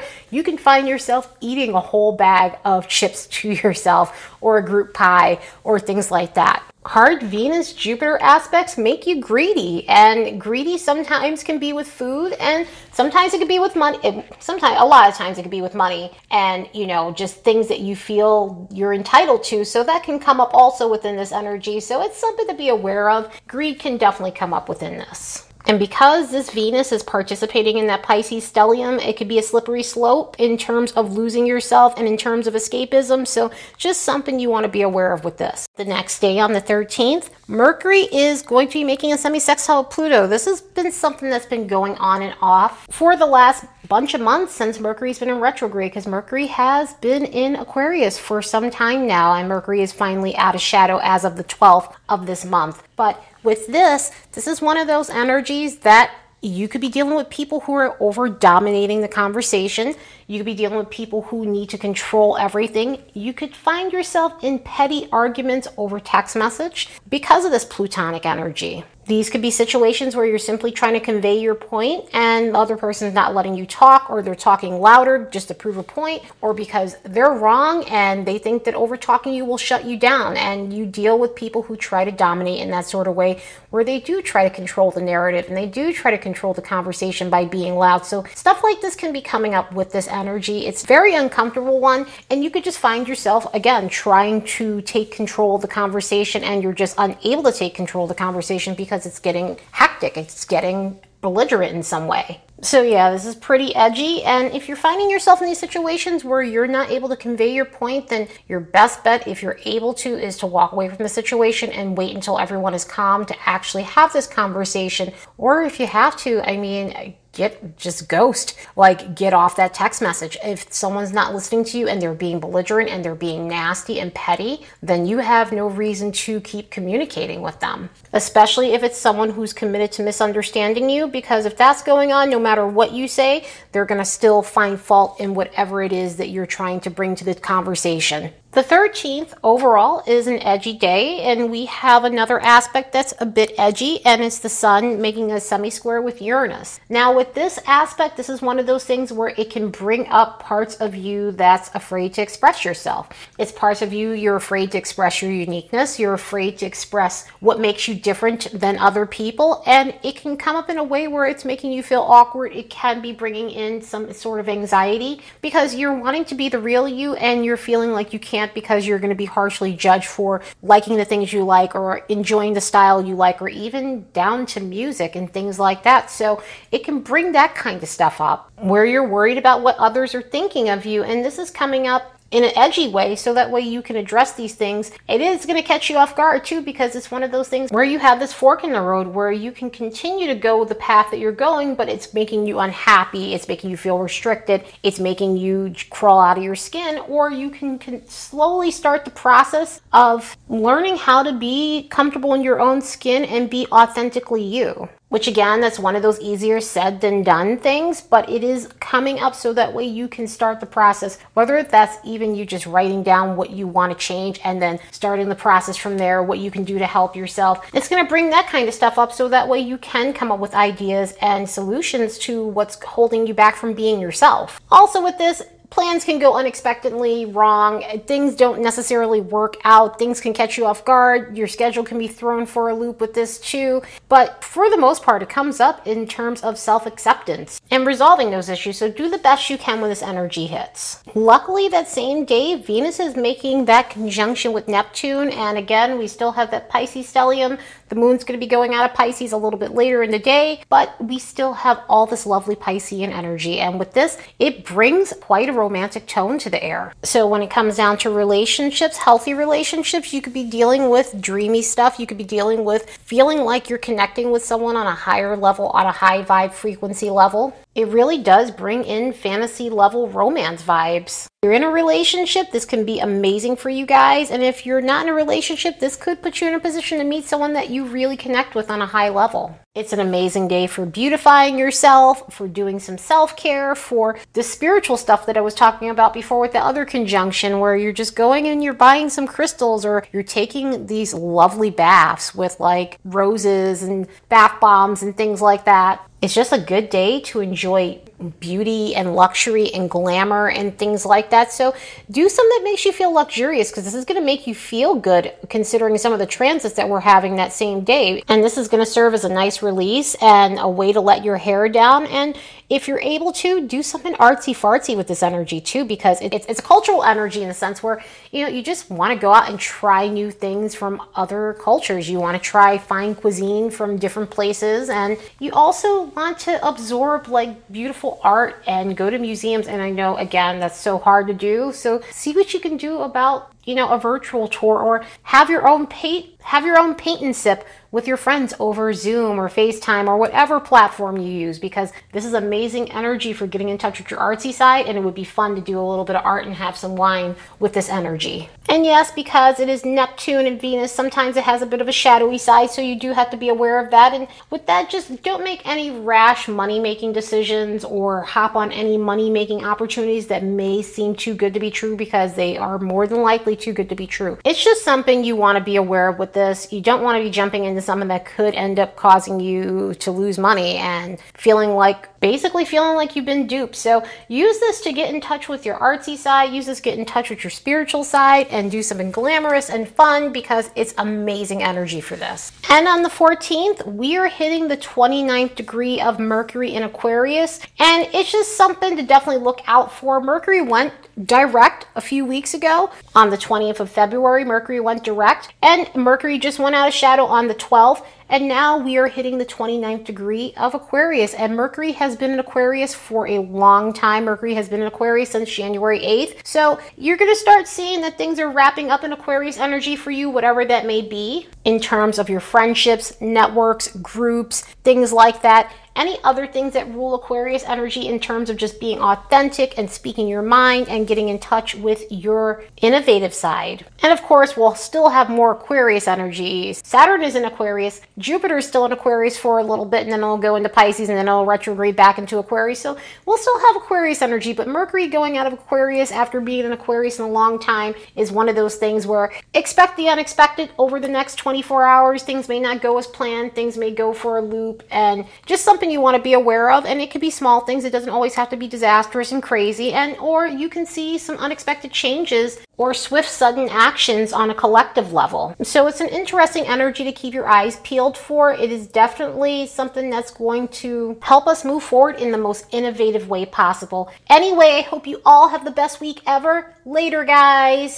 you 0.30 0.42
can 0.42 0.58
find 0.58 0.88
yourself 0.88 1.34
eating 1.40 1.74
a 1.74 1.80
whole 1.80 2.12
bag 2.12 2.58
of 2.64 2.88
chips 2.88 3.26
to 3.42 3.50
yourself 3.50 4.36
or 4.40 4.58
a 4.58 4.64
group 4.64 4.94
pie 4.94 5.38
or 5.64 5.78
things 5.78 6.10
like 6.10 6.34
that 6.34 6.62
hard 6.84 7.22
Venus 7.22 7.72
Jupiter 7.72 8.18
aspects 8.20 8.76
make 8.76 9.06
you 9.06 9.20
greedy, 9.20 9.88
and 9.88 10.40
greedy 10.40 10.76
sometimes 10.78 11.42
can 11.42 11.58
be 11.58 11.72
with 11.72 11.86
food, 11.86 12.32
and 12.34 12.66
sometimes 12.92 13.34
it 13.34 13.38
could 13.38 13.48
be 13.48 13.58
with 13.58 13.76
money. 13.76 14.24
sometimes, 14.40 14.76
a 14.78 14.84
lot 14.84 15.08
of 15.08 15.14
times, 15.14 15.38
it 15.38 15.42
could 15.42 15.50
be 15.50 15.62
with 15.62 15.74
money, 15.74 16.12
and 16.30 16.68
you 16.72 16.86
know, 16.86 17.12
just 17.12 17.36
things 17.44 17.68
that 17.68 17.80
you 17.80 17.94
feel 17.94 18.68
you're 18.70 18.92
entitled 18.92 19.44
to. 19.44 19.64
So 19.64 19.84
that 19.84 20.02
can 20.02 20.18
come 20.18 20.40
up 20.40 20.50
also 20.54 20.90
within 20.90 21.16
this 21.16 21.32
energy. 21.32 21.80
So 21.80 22.02
it's 22.02 22.18
something 22.18 22.46
to 22.48 22.54
be 22.54 22.68
aware 22.68 23.10
of. 23.10 23.32
Greed 23.46 23.78
can 23.78 23.96
definitely 23.96 24.32
come 24.32 24.52
up 24.52 24.68
within 24.68 24.98
this. 24.98 25.48
And 25.66 25.78
because 25.78 26.30
this 26.30 26.50
Venus 26.50 26.92
is 26.92 27.02
participating 27.02 27.78
in 27.78 27.86
that 27.86 28.02
Pisces 28.02 28.50
stellium, 28.50 29.04
it 29.04 29.16
could 29.16 29.28
be 29.28 29.38
a 29.38 29.42
slippery 29.42 29.82
slope 29.82 30.36
in 30.38 30.58
terms 30.58 30.92
of 30.92 31.12
losing 31.12 31.46
yourself 31.46 31.94
and 31.96 32.08
in 32.08 32.16
terms 32.16 32.46
of 32.46 32.54
escapism. 32.54 33.26
So, 33.26 33.50
just 33.76 34.02
something 34.02 34.38
you 34.38 34.50
want 34.50 34.64
to 34.64 34.72
be 34.72 34.82
aware 34.82 35.12
of 35.12 35.24
with 35.24 35.38
this. 35.38 35.66
The 35.76 35.84
next 35.84 36.18
day 36.20 36.38
on 36.38 36.52
the 36.52 36.60
13th, 36.60 37.30
Mercury 37.46 38.08
is 38.12 38.42
going 38.42 38.68
to 38.68 38.74
be 38.74 38.84
making 38.84 39.12
a 39.12 39.18
semi-sextile 39.18 39.84
Pluto. 39.84 40.26
This 40.26 40.46
has 40.46 40.60
been 40.60 40.90
something 40.90 41.30
that's 41.30 41.46
been 41.46 41.66
going 41.66 41.96
on 41.96 42.22
and 42.22 42.34
off 42.40 42.86
for 42.90 43.16
the 43.16 43.26
last 43.26 43.64
bunch 43.92 44.14
of 44.14 44.22
months 44.22 44.54
since 44.54 44.80
Mercury's 44.80 45.18
been 45.18 45.28
in 45.28 45.38
retrograde 45.38 45.90
because 45.90 46.06
Mercury 46.06 46.46
has 46.46 46.94
been 46.94 47.26
in 47.26 47.56
Aquarius 47.56 48.18
for 48.18 48.40
some 48.40 48.70
time 48.70 49.06
now, 49.06 49.34
and 49.34 49.46
Mercury 49.46 49.82
is 49.82 49.92
finally 49.92 50.34
out 50.36 50.54
of 50.54 50.62
shadow 50.62 50.98
as 51.02 51.26
of 51.26 51.36
the 51.36 51.44
12th 51.44 51.94
of 52.08 52.24
this 52.24 52.42
month. 52.42 52.82
But 52.96 53.22
with 53.42 53.66
this, 53.66 54.10
this 54.32 54.46
is 54.46 54.62
one 54.62 54.78
of 54.78 54.86
those 54.86 55.10
energies 55.10 55.80
that 55.80 56.10
you 56.40 56.68
could 56.68 56.80
be 56.80 56.88
dealing 56.88 57.14
with 57.14 57.28
people 57.28 57.60
who 57.60 57.74
are 57.74 57.98
over 58.00 58.30
dominating 58.30 59.02
the 59.02 59.08
conversation. 59.08 59.94
You 60.26 60.38
could 60.38 60.46
be 60.46 60.54
dealing 60.54 60.78
with 60.78 60.88
people 60.88 61.20
who 61.24 61.44
need 61.44 61.68
to 61.68 61.76
control 61.76 62.38
everything. 62.38 62.96
You 63.12 63.34
could 63.34 63.54
find 63.54 63.92
yourself 63.92 64.42
in 64.42 64.58
petty 64.60 65.06
arguments 65.12 65.68
over 65.76 66.00
text 66.00 66.34
message 66.34 66.88
because 67.10 67.44
of 67.44 67.50
this 67.50 67.66
plutonic 67.66 68.24
energy. 68.24 68.84
These 69.04 69.30
could 69.30 69.42
be 69.42 69.50
situations 69.50 70.14
where 70.14 70.24
you're 70.24 70.38
simply 70.38 70.70
trying 70.70 70.92
to 70.92 71.00
convey 71.00 71.40
your 71.40 71.56
point 71.56 72.08
and 72.12 72.54
the 72.54 72.58
other 72.58 72.76
person's 72.76 73.12
not 73.12 73.34
letting 73.34 73.56
you 73.56 73.66
talk 73.66 74.08
or 74.08 74.22
they're 74.22 74.36
talking 74.36 74.80
louder 74.80 75.28
just 75.32 75.48
to 75.48 75.54
prove 75.54 75.76
a 75.76 75.82
point 75.82 76.22
or 76.40 76.54
because 76.54 76.96
they're 77.02 77.32
wrong 77.32 77.82
and 77.86 78.24
they 78.24 78.38
think 78.38 78.62
that 78.62 78.74
over 78.74 78.96
talking 78.96 79.34
you 79.34 79.44
will 79.44 79.58
shut 79.58 79.84
you 79.84 79.96
down 79.96 80.36
and 80.36 80.72
you 80.72 80.86
deal 80.86 81.18
with 81.18 81.34
people 81.34 81.62
who 81.62 81.76
try 81.76 82.04
to 82.04 82.12
dominate 82.12 82.60
in 82.60 82.70
that 82.70 82.86
sort 82.86 83.08
of 83.08 83.16
way 83.16 83.42
where 83.70 83.82
they 83.82 83.98
do 83.98 84.22
try 84.22 84.48
to 84.48 84.54
control 84.54 84.92
the 84.92 85.00
narrative 85.00 85.46
and 85.48 85.56
they 85.56 85.66
do 85.66 85.92
try 85.92 86.12
to 86.12 86.18
control 86.18 86.54
the 86.54 86.62
conversation 86.62 87.28
by 87.28 87.44
being 87.44 87.74
loud. 87.74 88.06
So 88.06 88.24
stuff 88.36 88.62
like 88.62 88.80
this 88.80 88.94
can 88.94 89.12
be 89.12 89.20
coming 89.20 89.52
up 89.52 89.72
with 89.72 89.90
this 89.90 90.06
energy. 90.06 90.66
It's 90.66 90.86
very 90.86 91.16
uncomfortable 91.16 91.80
one 91.80 92.06
and 92.30 92.44
you 92.44 92.50
could 92.50 92.62
just 92.62 92.78
find 92.78 93.08
yourself 93.08 93.52
again 93.52 93.88
trying 93.88 94.42
to 94.42 94.80
take 94.82 95.10
control 95.10 95.56
of 95.56 95.62
the 95.62 95.68
conversation 95.68 96.44
and 96.44 96.62
you're 96.62 96.72
just 96.72 96.94
unable 96.98 97.42
to 97.42 97.52
take 97.52 97.74
control 97.74 98.04
of 98.04 98.08
the 98.08 98.14
conversation 98.14 98.74
because 98.76 98.91
because 98.92 99.06
it's 99.06 99.20
getting 99.20 99.58
hectic, 99.70 100.18
it's 100.18 100.44
getting 100.44 101.00
belligerent 101.22 101.74
in 101.74 101.82
some 101.82 102.06
way. 102.06 102.42
So, 102.64 102.82
yeah, 102.82 103.10
this 103.10 103.26
is 103.26 103.34
pretty 103.34 103.74
edgy. 103.74 104.22
And 104.22 104.54
if 104.54 104.68
you're 104.68 104.76
finding 104.76 105.10
yourself 105.10 105.42
in 105.42 105.48
these 105.48 105.58
situations 105.58 106.24
where 106.24 106.42
you're 106.42 106.68
not 106.68 106.92
able 106.92 107.08
to 107.08 107.16
convey 107.16 107.52
your 107.52 107.64
point, 107.64 108.06
then 108.06 108.28
your 108.46 108.60
best 108.60 109.02
bet, 109.02 109.26
if 109.26 109.42
you're 109.42 109.58
able 109.64 109.92
to, 109.94 110.16
is 110.16 110.38
to 110.38 110.46
walk 110.46 110.70
away 110.70 110.88
from 110.88 110.98
the 110.98 111.08
situation 111.08 111.72
and 111.72 111.98
wait 111.98 112.14
until 112.14 112.38
everyone 112.38 112.72
is 112.72 112.84
calm 112.84 113.24
to 113.26 113.36
actually 113.44 113.82
have 113.82 114.12
this 114.12 114.28
conversation. 114.28 115.12
Or 115.38 115.64
if 115.64 115.80
you 115.80 115.88
have 115.88 116.16
to, 116.18 116.40
I 116.48 116.56
mean, 116.56 117.16
get 117.32 117.78
just 117.78 118.08
ghost 118.08 118.54
like 118.76 119.14
get 119.14 119.32
off 119.32 119.56
that 119.56 119.72
text 119.72 120.02
message 120.02 120.36
if 120.44 120.70
someone's 120.72 121.12
not 121.12 121.34
listening 121.34 121.64
to 121.64 121.78
you 121.78 121.88
and 121.88 122.00
they're 122.00 122.14
being 122.14 122.38
belligerent 122.38 122.90
and 122.90 123.02
they're 123.02 123.14
being 123.14 123.48
nasty 123.48 124.00
and 124.00 124.14
petty 124.14 124.60
then 124.82 125.06
you 125.06 125.18
have 125.18 125.50
no 125.50 125.66
reason 125.66 126.12
to 126.12 126.40
keep 126.42 126.70
communicating 126.70 127.40
with 127.40 127.58
them 127.60 127.88
especially 128.12 128.74
if 128.74 128.82
it's 128.82 128.98
someone 128.98 129.30
who's 129.30 129.52
committed 129.52 129.90
to 129.90 130.02
misunderstanding 130.02 130.90
you 130.90 131.08
because 131.08 131.46
if 131.46 131.56
that's 131.56 131.82
going 131.82 132.12
on 132.12 132.28
no 132.28 132.38
matter 132.38 132.51
what 132.66 132.92
you 132.92 133.08
say 133.08 133.46
they're 133.72 133.86
going 133.86 134.00
to 134.00 134.04
still 134.04 134.42
find 134.42 134.80
fault 134.80 135.20
in 135.20 135.34
whatever 135.34 135.82
it 135.82 135.92
is 135.92 136.16
that 136.16 136.28
you're 136.28 136.46
trying 136.46 136.80
to 136.80 136.90
bring 136.90 137.14
to 137.14 137.24
the 137.24 137.34
conversation 137.34 138.32
the 138.52 138.62
13th 138.62 139.32
overall 139.42 140.02
is 140.06 140.26
an 140.26 140.38
edgy 140.40 140.74
day, 140.74 141.22
and 141.22 141.50
we 141.50 141.64
have 141.64 142.04
another 142.04 142.38
aspect 142.38 142.92
that's 142.92 143.14
a 143.18 143.24
bit 143.24 143.54
edgy, 143.56 144.04
and 144.04 144.22
it's 144.22 144.40
the 144.40 144.50
Sun 144.50 145.00
making 145.00 145.32
a 145.32 145.40
semi 145.40 145.70
square 145.70 146.02
with 146.02 146.20
Uranus. 146.20 146.78
Now, 146.90 147.16
with 147.16 147.32
this 147.32 147.58
aspect, 147.66 148.18
this 148.18 148.28
is 148.28 148.42
one 148.42 148.58
of 148.58 148.66
those 148.66 148.84
things 148.84 149.10
where 149.10 149.30
it 149.38 149.48
can 149.48 149.70
bring 149.70 150.06
up 150.08 150.40
parts 150.40 150.74
of 150.74 150.94
you 150.94 151.32
that's 151.32 151.74
afraid 151.74 152.12
to 152.12 152.20
express 152.20 152.62
yourself. 152.62 153.08
It's 153.38 153.52
parts 153.52 153.80
of 153.80 153.94
you 153.94 154.10
you're 154.10 154.36
afraid 154.36 154.72
to 154.72 154.78
express 154.78 155.22
your 155.22 155.32
uniqueness, 155.32 155.98
you're 155.98 156.12
afraid 156.12 156.58
to 156.58 156.66
express 156.66 157.26
what 157.40 157.58
makes 157.58 157.88
you 157.88 157.94
different 157.94 158.48
than 158.52 158.76
other 158.76 159.06
people, 159.06 159.62
and 159.64 159.94
it 160.02 160.16
can 160.16 160.36
come 160.36 160.56
up 160.56 160.68
in 160.68 160.76
a 160.76 160.84
way 160.84 161.08
where 161.08 161.24
it's 161.24 161.46
making 161.46 161.72
you 161.72 161.82
feel 161.82 162.02
awkward. 162.02 162.52
It 162.52 162.68
can 162.68 163.00
be 163.00 163.12
bringing 163.12 163.48
in 163.48 163.80
some 163.80 164.12
sort 164.12 164.40
of 164.40 164.50
anxiety 164.50 165.22
because 165.40 165.74
you're 165.74 165.98
wanting 165.98 166.26
to 166.26 166.34
be 166.34 166.50
the 166.50 166.58
real 166.58 166.86
you 166.86 167.14
and 167.14 167.46
you're 167.46 167.56
feeling 167.56 167.92
like 167.92 168.12
you 168.12 168.18
can't 168.18 168.41
can't 168.42 168.54
because 168.54 168.86
you're 168.86 168.98
going 168.98 169.10
to 169.10 169.16
be 169.16 169.24
harshly 169.24 169.74
judged 169.74 170.06
for 170.06 170.42
liking 170.62 170.96
the 170.96 171.04
things 171.04 171.32
you 171.32 171.44
like 171.44 171.74
or 171.74 171.98
enjoying 172.08 172.54
the 172.54 172.60
style 172.60 173.04
you 173.04 173.14
like 173.14 173.40
or 173.40 173.48
even 173.48 174.06
down 174.12 174.46
to 174.46 174.60
music 174.60 175.14
and 175.14 175.32
things 175.32 175.58
like 175.58 175.82
that. 175.84 176.10
So 176.10 176.42
it 176.70 176.84
can 176.84 177.00
bring 177.00 177.32
that 177.32 177.54
kind 177.54 177.82
of 177.82 177.88
stuff 177.88 178.20
up 178.20 178.50
where 178.56 178.84
you're 178.84 179.06
worried 179.06 179.38
about 179.38 179.62
what 179.62 179.76
others 179.78 180.14
are 180.14 180.22
thinking 180.22 180.68
of 180.68 180.84
you. 180.84 181.04
And 181.04 181.24
this 181.24 181.38
is 181.38 181.50
coming 181.50 181.86
up 181.86 182.18
in 182.32 182.44
an 182.44 182.52
edgy 182.56 182.88
way 182.88 183.14
so 183.14 183.32
that 183.34 183.50
way 183.50 183.60
you 183.60 183.82
can 183.82 183.96
address 183.96 184.32
these 184.32 184.54
things. 184.54 184.90
It 185.08 185.20
is 185.20 185.46
going 185.46 185.60
to 185.60 185.66
catch 185.66 185.88
you 185.88 185.96
off 185.96 186.16
guard 186.16 186.44
too 186.44 186.62
because 186.62 186.96
it's 186.96 187.10
one 187.10 187.22
of 187.22 187.30
those 187.30 187.48
things 187.48 187.70
where 187.70 187.84
you 187.84 187.98
have 187.98 188.18
this 188.18 188.32
fork 188.32 188.64
in 188.64 188.72
the 188.72 188.80
road 188.80 189.06
where 189.06 189.30
you 189.30 189.52
can 189.52 189.70
continue 189.70 190.26
to 190.26 190.34
go 190.34 190.64
the 190.64 190.74
path 190.74 191.10
that 191.10 191.20
you're 191.20 191.30
going, 191.30 191.74
but 191.74 191.88
it's 191.88 192.12
making 192.14 192.46
you 192.46 192.58
unhappy, 192.58 193.34
it's 193.34 193.46
making 193.46 193.70
you 193.70 193.76
feel 193.76 193.98
restricted, 193.98 194.64
it's 194.82 194.98
making 194.98 195.36
you 195.36 195.74
crawl 195.90 196.20
out 196.20 196.38
of 196.38 196.42
your 196.42 196.56
skin, 196.56 196.98
or 197.08 197.30
you 197.30 197.50
can, 197.50 197.78
can 197.78 198.06
slowly 198.08 198.70
start 198.70 199.04
the 199.04 199.10
process 199.10 199.80
of 199.92 200.36
learning 200.48 200.96
how 200.96 201.22
to 201.22 201.32
be 201.32 201.86
comfortable 201.90 202.34
in 202.34 202.42
your 202.42 202.60
own 202.60 202.80
skin 202.80 203.24
and 203.24 203.50
be 203.50 203.66
authentically 203.70 204.42
you 204.42 204.88
which 205.12 205.28
again, 205.28 205.60
that's 205.60 205.78
one 205.78 205.94
of 205.94 206.00
those 206.00 206.18
easier 206.20 206.58
said 206.58 207.02
than 207.02 207.22
done 207.22 207.58
things, 207.58 208.00
but 208.00 208.26
it 208.30 208.42
is 208.42 208.66
coming 208.80 209.20
up 209.20 209.34
so 209.34 209.52
that 209.52 209.74
way 209.74 209.84
you 209.84 210.08
can 210.08 210.26
start 210.26 210.58
the 210.58 210.64
process, 210.64 211.18
whether 211.34 211.62
that's 211.62 211.98
even 212.02 212.34
you 212.34 212.46
just 212.46 212.64
writing 212.64 213.02
down 213.02 213.36
what 213.36 213.50
you 213.50 213.66
want 213.66 213.92
to 213.92 213.98
change 213.98 214.40
and 214.42 214.62
then 214.62 214.80
starting 214.90 215.28
the 215.28 215.34
process 215.34 215.76
from 215.76 215.98
there, 215.98 216.22
what 216.22 216.38
you 216.38 216.50
can 216.50 216.64
do 216.64 216.78
to 216.78 216.86
help 216.86 217.14
yourself. 217.14 217.68
It's 217.74 217.90
going 217.90 218.02
to 218.02 218.08
bring 218.08 218.30
that 218.30 218.46
kind 218.46 218.66
of 218.66 218.72
stuff 218.72 218.96
up 218.96 219.12
so 219.12 219.28
that 219.28 219.46
way 219.46 219.58
you 219.58 219.76
can 219.76 220.14
come 220.14 220.32
up 220.32 220.40
with 220.40 220.54
ideas 220.54 221.12
and 221.20 221.46
solutions 221.46 222.16
to 222.20 222.46
what's 222.46 222.82
holding 222.82 223.26
you 223.26 223.34
back 223.34 223.56
from 223.56 223.74
being 223.74 224.00
yourself. 224.00 224.62
Also, 224.70 225.04
with 225.04 225.18
this, 225.18 225.42
plans 225.72 226.04
can 226.04 226.18
go 226.18 226.34
unexpectedly 226.34 227.24
wrong. 227.24 227.82
Things 228.06 228.36
don't 228.36 228.60
necessarily 228.60 229.22
work 229.22 229.56
out. 229.64 229.98
Things 229.98 230.20
can 230.20 230.34
catch 230.34 230.58
you 230.58 230.66
off 230.66 230.84
guard. 230.84 231.36
Your 231.36 231.48
schedule 231.48 231.82
can 231.82 231.98
be 231.98 232.08
thrown 232.08 232.44
for 232.44 232.68
a 232.68 232.74
loop 232.74 233.00
with 233.00 233.14
this 233.14 233.40
too. 233.40 233.80
But 234.10 234.44
for 234.44 234.68
the 234.68 234.76
most 234.76 235.02
part, 235.02 235.22
it 235.22 235.30
comes 235.30 235.60
up 235.60 235.86
in 235.86 236.06
terms 236.06 236.42
of 236.42 236.58
self 236.58 236.84
acceptance 236.84 237.60
and 237.70 237.86
resolving 237.86 238.30
those 238.30 238.50
issues. 238.50 238.76
So 238.76 238.90
do 238.90 239.08
the 239.08 239.16
best 239.16 239.48
you 239.48 239.56
can 239.56 239.80
when 239.80 239.88
this 239.88 240.02
energy 240.02 240.46
hits. 240.46 241.02
Luckily, 241.14 241.68
that 241.68 241.88
same 241.88 242.26
day, 242.26 242.54
Venus 242.54 243.00
is 243.00 243.16
making 243.16 243.64
that 243.64 243.88
conjunction 243.88 244.52
with 244.52 244.68
Neptune. 244.68 245.30
And 245.30 245.56
again, 245.56 245.98
we 245.98 246.06
still 246.06 246.32
have 246.32 246.50
that 246.50 246.68
Pisces 246.68 247.10
stellium. 247.10 247.58
The 247.88 247.96
moon's 247.96 248.24
going 248.24 248.38
to 248.38 248.44
be 248.44 248.48
going 248.48 248.74
out 248.74 248.90
of 248.90 248.96
Pisces 248.96 249.32
a 249.32 249.36
little 249.36 249.58
bit 249.58 249.72
later 249.72 250.02
in 250.02 250.10
the 250.10 250.18
day, 250.18 250.62
but 250.68 250.94
we 251.02 251.18
still 251.18 251.52
have 251.52 251.82
all 251.88 252.06
this 252.06 252.24
lovely 252.26 252.56
Piscean 252.56 253.08
energy. 253.08 253.58
And 253.60 253.78
with 253.78 253.92
this, 253.92 254.18
it 254.38 254.64
brings 254.64 255.12
quite 255.20 255.48
a 255.48 255.61
romantic 255.62 256.06
tone 256.06 256.38
to 256.40 256.50
the 256.50 256.62
air. 256.62 256.92
So 257.02 257.26
when 257.26 257.42
it 257.42 257.50
comes 257.50 257.76
down 257.76 257.98
to 257.98 258.10
relationships, 258.10 258.96
healthy 258.98 259.34
relationships, 259.34 260.12
you 260.12 260.20
could 260.20 260.32
be 260.32 260.44
dealing 260.44 260.90
with 260.90 261.20
dreamy 261.20 261.62
stuff. 261.62 261.98
You 261.98 262.06
could 262.06 262.18
be 262.18 262.24
dealing 262.24 262.64
with 262.64 262.90
feeling 262.90 263.40
like 263.50 263.68
you're 263.68 263.78
connecting 263.78 264.30
with 264.30 264.44
someone 264.44 264.76
on 264.76 264.86
a 264.86 264.94
higher 264.94 265.36
level, 265.36 265.68
on 265.68 265.86
a 265.86 265.92
high 265.92 266.22
vibe 266.22 266.52
frequency 266.52 267.10
level. 267.10 267.54
It 267.74 267.88
really 267.88 268.18
does 268.18 268.50
bring 268.50 268.84
in 268.84 269.14
fantasy 269.14 269.70
level 269.70 270.06
romance 270.06 270.62
vibes. 270.62 271.24
If 271.24 271.30
you're 271.46 271.54
in 271.54 271.64
a 271.64 271.70
relationship, 271.70 272.52
this 272.52 272.66
can 272.66 272.84
be 272.84 273.00
amazing 273.00 273.56
for 273.56 273.70
you 273.70 273.86
guys. 273.86 274.30
And 274.30 274.42
if 274.42 274.66
you're 274.66 274.82
not 274.82 275.06
in 275.06 275.08
a 275.08 275.14
relationship, 275.14 275.80
this 275.80 275.96
could 275.96 276.20
put 276.20 276.40
you 276.40 276.48
in 276.48 276.54
a 276.54 276.60
position 276.60 276.98
to 276.98 277.04
meet 277.04 277.24
someone 277.24 277.54
that 277.54 277.70
you 277.70 277.86
really 277.86 278.16
connect 278.16 278.54
with 278.54 278.70
on 278.70 278.82
a 278.82 278.86
high 278.86 279.08
level. 279.08 279.58
It's 279.74 279.94
an 279.94 280.00
amazing 280.00 280.48
day 280.48 280.66
for 280.66 280.84
beautifying 280.84 281.58
yourself, 281.58 282.30
for 282.30 282.46
doing 282.46 282.78
some 282.78 282.98
self 282.98 283.38
care, 283.38 283.74
for 283.74 284.18
the 284.34 284.42
spiritual 284.42 284.98
stuff 284.98 285.24
that 285.24 285.38
I 285.38 285.40
was 285.40 285.54
talking 285.54 285.88
about 285.88 286.12
before 286.12 286.40
with 286.40 286.52
the 286.52 286.62
other 286.62 286.84
conjunction, 286.84 287.58
where 287.58 287.74
you're 287.74 287.92
just 287.92 288.14
going 288.14 288.48
and 288.48 288.62
you're 288.62 288.74
buying 288.74 289.08
some 289.08 289.26
crystals 289.26 289.86
or 289.86 290.04
you're 290.12 290.22
taking 290.22 290.86
these 290.88 291.14
lovely 291.14 291.70
baths 291.70 292.34
with 292.34 292.60
like 292.60 292.98
roses 293.02 293.82
and 293.82 294.08
bath 294.28 294.60
bombs 294.60 295.02
and 295.02 295.16
things 295.16 295.40
like 295.40 295.64
that. 295.64 296.06
It's 296.22 296.34
just 296.34 296.52
a 296.52 296.58
good 296.58 296.88
day 296.88 297.18
to 297.22 297.40
enjoy 297.40 297.98
beauty 298.22 298.94
and 298.94 299.14
luxury 299.14 299.72
and 299.72 299.90
glamour 299.90 300.48
and 300.48 300.76
things 300.78 301.04
like 301.04 301.30
that. 301.30 301.52
So 301.52 301.74
do 302.10 302.28
something 302.28 302.58
that 302.58 302.64
makes 302.64 302.84
you 302.84 302.92
feel 302.92 303.12
luxurious 303.12 303.70
because 303.70 303.84
this 303.84 303.94
is 303.94 304.04
going 304.04 304.20
to 304.20 304.24
make 304.24 304.46
you 304.46 304.54
feel 304.54 304.94
good 304.94 305.32
considering 305.48 305.98
some 305.98 306.12
of 306.12 306.18
the 306.18 306.26
transits 306.26 306.74
that 306.76 306.88
we're 306.88 307.00
having 307.00 307.36
that 307.36 307.52
same 307.52 307.82
day. 307.82 308.22
And 308.28 308.42
this 308.42 308.56
is 308.56 308.68
going 308.68 308.84
to 308.84 308.90
serve 308.90 309.14
as 309.14 309.24
a 309.24 309.28
nice 309.28 309.62
release 309.62 310.14
and 310.16 310.58
a 310.58 310.68
way 310.68 310.92
to 310.92 311.00
let 311.00 311.24
your 311.24 311.36
hair 311.36 311.68
down. 311.68 312.06
And 312.06 312.36
if 312.72 312.88
you're 312.88 313.00
able 313.00 313.32
to, 313.32 313.66
do 313.66 313.82
something 313.82 314.14
artsy 314.14 314.56
fartsy 314.56 314.96
with 314.96 315.06
this 315.06 315.22
energy 315.22 315.60
too 315.60 315.84
because 315.84 316.20
it's, 316.22 316.46
it's 316.46 316.58
a 316.58 316.62
cultural 316.62 317.04
energy 317.04 317.42
in 317.42 317.48
the 317.48 317.54
sense 317.54 317.82
where, 317.82 318.02
you 318.30 318.42
know, 318.42 318.48
you 318.48 318.62
just 318.62 318.90
want 318.90 319.12
to 319.12 319.20
go 319.20 319.32
out 319.32 319.50
and 319.50 319.60
try 319.60 320.08
new 320.08 320.30
things 320.30 320.74
from 320.74 321.02
other 321.14 321.54
cultures. 321.60 322.08
You 322.08 322.18
want 322.18 322.36
to 322.36 322.42
try 322.42 322.78
fine 322.78 323.14
cuisine 323.14 323.70
from 323.70 323.98
different 323.98 324.30
places 324.30 324.88
and 324.88 325.18
you 325.38 325.52
also 325.52 326.04
want 326.04 326.38
to 326.40 326.66
absorb 326.66 327.28
like 327.28 327.70
beautiful 327.70 328.11
art 328.22 328.62
and 328.66 328.96
go 328.96 329.10
to 329.10 329.18
museums. 329.18 329.66
And 329.66 329.82
I 329.82 329.90
know, 329.90 330.16
again, 330.16 330.60
that's 330.60 330.78
so 330.78 330.98
hard 330.98 331.26
to 331.28 331.34
do. 331.34 331.72
So 331.72 332.00
see 332.10 332.32
what 332.32 332.52
you 332.54 332.60
can 332.60 332.76
do 332.76 333.00
about 333.00 333.51
you 333.64 333.74
know, 333.74 333.88
a 333.88 333.98
virtual 333.98 334.48
tour 334.48 334.78
or 334.78 335.04
have 335.24 335.48
your 335.48 335.68
own 335.68 335.86
paint, 335.86 336.26
have 336.42 336.66
your 336.66 336.78
own 336.78 336.94
paint 336.94 337.20
and 337.20 337.34
sip 337.34 337.66
with 337.92 338.08
your 338.08 338.16
friends 338.16 338.54
over 338.58 338.92
Zoom 338.92 339.38
or 339.38 339.48
FaceTime 339.48 340.08
or 340.08 340.16
whatever 340.16 340.58
platform 340.58 341.18
you 341.18 341.30
use 341.30 341.58
because 341.58 341.92
this 342.12 342.24
is 342.24 342.32
amazing 342.32 342.90
energy 342.90 343.32
for 343.34 343.46
getting 343.46 343.68
in 343.68 343.76
touch 343.78 343.98
with 343.98 344.10
your 344.10 344.18
artsy 344.18 344.52
side 344.52 344.86
and 344.86 344.96
it 344.96 345.02
would 345.02 345.14
be 345.14 345.24
fun 345.24 345.54
to 345.54 345.60
do 345.60 345.78
a 345.78 345.88
little 345.88 346.04
bit 346.04 346.16
of 346.16 346.24
art 346.24 346.46
and 346.46 346.54
have 346.54 346.76
some 346.76 346.96
wine 346.96 347.36
with 347.60 347.74
this 347.74 347.90
energy. 347.90 348.48
And 348.68 348.86
yes, 348.86 349.12
because 349.12 349.60
it 349.60 349.68
is 349.68 349.84
Neptune 349.84 350.46
and 350.46 350.60
Venus, 350.60 350.90
sometimes 350.90 351.36
it 351.36 351.44
has 351.44 351.60
a 351.60 351.66
bit 351.66 351.82
of 351.82 351.88
a 351.88 351.92
shadowy 351.92 352.38
side, 352.38 352.70
so 352.70 352.80
you 352.80 352.98
do 352.98 353.12
have 353.12 353.28
to 353.30 353.36
be 353.36 353.50
aware 353.50 353.78
of 353.78 353.90
that. 353.90 354.14
And 354.14 354.26
with 354.48 354.66
that, 354.66 354.88
just 354.88 355.22
don't 355.22 355.44
make 355.44 355.66
any 355.66 355.90
rash 355.90 356.48
money 356.48 356.80
making 356.80 357.12
decisions 357.12 357.84
or 357.84 358.22
hop 358.22 358.56
on 358.56 358.72
any 358.72 358.96
money 358.96 359.28
making 359.28 359.64
opportunities 359.64 360.28
that 360.28 360.42
may 360.42 360.80
seem 360.80 361.14
too 361.14 361.34
good 361.34 361.52
to 361.52 361.60
be 361.60 361.70
true 361.70 361.96
because 361.96 362.34
they 362.34 362.56
are 362.56 362.78
more 362.78 363.06
than 363.06 363.20
likely 363.20 363.51
too 363.56 363.72
good 363.72 363.88
to 363.88 363.94
be 363.94 364.06
true. 364.06 364.38
It's 364.44 364.62
just 364.62 364.84
something 364.84 365.24
you 365.24 365.36
want 365.36 365.58
to 365.58 365.64
be 365.64 365.76
aware 365.76 366.08
of 366.08 366.18
with 366.18 366.32
this. 366.32 366.72
You 366.72 366.80
don't 366.80 367.02
want 367.02 367.18
to 367.18 367.24
be 367.24 367.30
jumping 367.30 367.64
into 367.64 367.80
something 367.80 368.08
that 368.08 368.24
could 368.24 368.54
end 368.54 368.78
up 368.78 368.96
causing 368.96 369.40
you 369.40 369.94
to 369.94 370.10
lose 370.10 370.38
money 370.38 370.76
and 370.76 371.18
feeling 371.34 371.70
like 371.70 372.08
basically 372.20 372.64
feeling 372.64 372.94
like 372.94 373.14
you've 373.16 373.26
been 373.26 373.46
duped. 373.46 373.74
So 373.74 374.04
use 374.28 374.58
this 374.60 374.80
to 374.82 374.92
get 374.92 375.12
in 375.12 375.20
touch 375.20 375.48
with 375.48 375.66
your 375.66 375.78
artsy 375.78 376.16
side, 376.16 376.54
use 376.54 376.66
this 376.66 376.80
get 376.80 376.98
in 376.98 377.04
touch 377.04 377.28
with 377.28 377.42
your 377.44 377.50
spiritual 377.50 378.04
side 378.04 378.46
and 378.48 378.70
do 378.70 378.82
something 378.82 379.10
glamorous 379.10 379.68
and 379.68 379.88
fun 379.88 380.32
because 380.32 380.70
it's 380.76 380.94
amazing 380.98 381.62
energy 381.62 382.00
for 382.00 382.16
this. 382.16 382.52
And 382.70 382.86
on 382.86 383.02
the 383.02 383.08
14th, 383.08 383.84
we 383.86 384.16
are 384.16 384.28
hitting 384.28 384.68
the 384.68 384.76
29th 384.76 385.56
degree 385.56 386.00
of 386.00 386.20
Mercury 386.20 386.72
in 386.72 386.84
Aquarius 386.84 387.60
and 387.78 388.08
it's 388.14 388.30
just 388.30 388.56
something 388.56 388.96
to 388.96 389.02
definitely 389.02 389.42
look 389.42 389.60
out 389.66 389.92
for. 389.92 390.20
Mercury 390.20 390.62
went 390.62 390.92
direct 391.26 391.86
a 391.96 392.00
few 392.00 392.24
weeks 392.24 392.54
ago 392.54 392.90
on 393.14 393.30
the 393.30 393.36
20th 393.42 393.80
of 393.80 393.90
February. 393.90 394.44
Mercury 394.44 394.80
went 394.80 395.04
direct 395.04 395.52
and 395.62 395.88
Mercury 395.94 396.38
just 396.38 396.58
went 396.58 396.74
out 396.74 396.88
of 396.88 396.94
shadow 396.94 397.24
on 397.24 397.48
the 397.48 397.54
12th 397.54 398.04
and 398.32 398.48
now 398.48 398.78
we 398.78 398.96
are 398.96 399.08
hitting 399.08 399.36
the 399.36 399.44
29th 399.44 400.04
degree 400.06 400.54
of 400.56 400.74
Aquarius. 400.74 401.34
And 401.34 401.54
Mercury 401.54 401.92
has 401.92 402.16
been 402.16 402.30
in 402.30 402.38
Aquarius 402.38 402.94
for 402.94 403.28
a 403.28 403.40
long 403.40 403.92
time. 403.92 404.24
Mercury 404.24 404.54
has 404.54 404.70
been 404.70 404.80
in 404.80 404.86
Aquarius 404.86 405.28
since 405.28 405.50
January 405.50 406.00
8th. 406.00 406.38
So 406.42 406.80
you're 406.96 407.18
going 407.18 407.30
to 407.30 407.38
start 407.38 407.68
seeing 407.68 408.00
that 408.00 408.16
things 408.16 408.38
are 408.38 408.50
wrapping 408.50 408.90
up 408.90 409.04
in 409.04 409.12
Aquarius 409.12 409.58
energy 409.58 409.96
for 409.96 410.10
you, 410.10 410.30
whatever 410.30 410.64
that 410.64 410.86
may 410.86 411.02
be, 411.02 411.46
in 411.66 411.78
terms 411.78 412.18
of 412.18 412.30
your 412.30 412.40
friendships, 412.40 413.20
networks, 413.20 413.94
groups, 413.96 414.62
things 414.82 415.12
like 415.12 415.42
that 415.42 415.70
any 415.96 416.18
other 416.24 416.46
things 416.46 416.72
that 416.72 416.92
rule 416.92 417.14
Aquarius 417.14 417.64
energy 417.64 418.06
in 418.06 418.18
terms 418.18 418.50
of 418.50 418.56
just 418.56 418.80
being 418.80 419.00
authentic 419.00 419.78
and 419.78 419.90
speaking 419.90 420.28
your 420.28 420.42
mind 420.42 420.88
and 420.88 421.06
getting 421.06 421.28
in 421.28 421.38
touch 421.38 421.74
with 421.74 422.04
your 422.10 422.64
innovative 422.78 423.34
side. 423.34 423.86
And 424.02 424.12
of 424.12 424.22
course, 424.22 424.56
we'll 424.56 424.74
still 424.74 425.10
have 425.10 425.28
more 425.28 425.52
Aquarius 425.52 426.08
energies. 426.08 426.80
Saturn 426.84 427.22
is 427.22 427.36
in 427.36 427.44
Aquarius, 427.44 428.00
Jupiter 428.22 428.58
is 428.58 428.66
still 428.66 428.84
in 428.86 428.92
Aquarius 428.92 429.36
for 429.36 429.58
a 429.58 429.64
little 429.64 429.84
bit, 429.84 430.02
and 430.02 430.12
then 430.12 430.20
it'll 430.20 430.38
go 430.38 430.56
into 430.56 430.68
Pisces 430.68 431.08
and 431.08 431.18
then 431.18 431.28
it'll 431.28 431.44
retrograde 431.44 431.96
back 431.96 432.18
into 432.18 432.38
Aquarius. 432.38 432.80
So 432.80 432.96
we'll 433.26 433.38
still 433.38 433.58
have 433.66 433.76
Aquarius 433.76 434.22
energy, 434.22 434.52
but 434.52 434.68
Mercury 434.68 435.08
going 435.08 435.36
out 435.36 435.46
of 435.46 435.52
Aquarius 435.52 436.12
after 436.12 436.40
being 436.40 436.64
in 436.64 436.72
Aquarius 436.72 437.18
in 437.18 437.24
a 437.24 437.28
long 437.28 437.58
time 437.58 437.94
is 438.16 438.32
one 438.32 438.48
of 438.48 438.56
those 438.56 438.76
things 438.76 439.06
where 439.06 439.32
expect 439.52 439.96
the 439.96 440.08
unexpected 440.08 440.70
over 440.78 441.00
the 441.00 441.08
next 441.08 441.36
24 441.36 441.84
hours. 441.84 442.22
Things 442.22 442.48
may 442.48 442.60
not 442.60 442.80
go 442.80 442.96
as 442.96 443.06
planned, 443.06 443.54
things 443.54 443.76
may 443.76 443.90
go 443.90 444.12
for 444.12 444.38
a 444.38 444.42
loop, 444.42 444.82
and 444.90 445.26
just 445.44 445.64
something 445.64 445.90
you 445.90 446.00
want 446.00 446.16
to 446.16 446.22
be 446.22 446.32
aware 446.32 446.70
of 446.70 446.86
and 446.86 447.00
it 447.00 447.10
could 447.10 447.20
be 447.20 447.30
small 447.30 447.60
things 447.60 447.84
it 447.84 447.90
doesn't 447.90 448.10
always 448.10 448.34
have 448.34 448.48
to 448.50 448.56
be 448.56 448.68
disastrous 448.68 449.32
and 449.32 449.42
crazy 449.42 449.92
and 449.92 450.16
or 450.18 450.46
you 450.46 450.68
can 450.68 450.86
see 450.86 451.18
some 451.18 451.36
unexpected 451.38 451.90
changes 451.90 452.58
or 452.82 452.92
swift 452.92 453.28
sudden 453.28 453.68
actions 453.70 454.32
on 454.32 454.50
a 454.50 454.54
collective 454.54 455.12
level. 455.12 455.54
So 455.62 455.86
it's 455.86 456.00
an 456.00 456.08
interesting 456.08 456.66
energy 456.66 457.04
to 457.04 457.12
keep 457.12 457.32
your 457.32 457.48
eyes 457.48 457.76
peeled 457.84 458.18
for. 458.18 458.52
It 458.52 458.72
is 458.72 458.88
definitely 458.88 459.68
something 459.68 460.10
that's 460.10 460.32
going 460.32 460.66
to 460.82 461.16
help 461.22 461.46
us 461.46 461.64
move 461.64 461.84
forward 461.84 462.16
in 462.16 462.32
the 462.32 462.38
most 462.48 462.66
innovative 462.72 463.28
way 463.28 463.44
possible. 463.46 464.10
Anyway 464.28 464.70
i 464.78 464.80
hope 464.80 465.06
you 465.06 465.18
all 465.24 465.48
have 465.48 465.64
the 465.64 465.78
best 465.82 466.00
week 466.00 466.18
ever. 466.26 466.54
Later 466.84 467.22
guys 467.24 467.90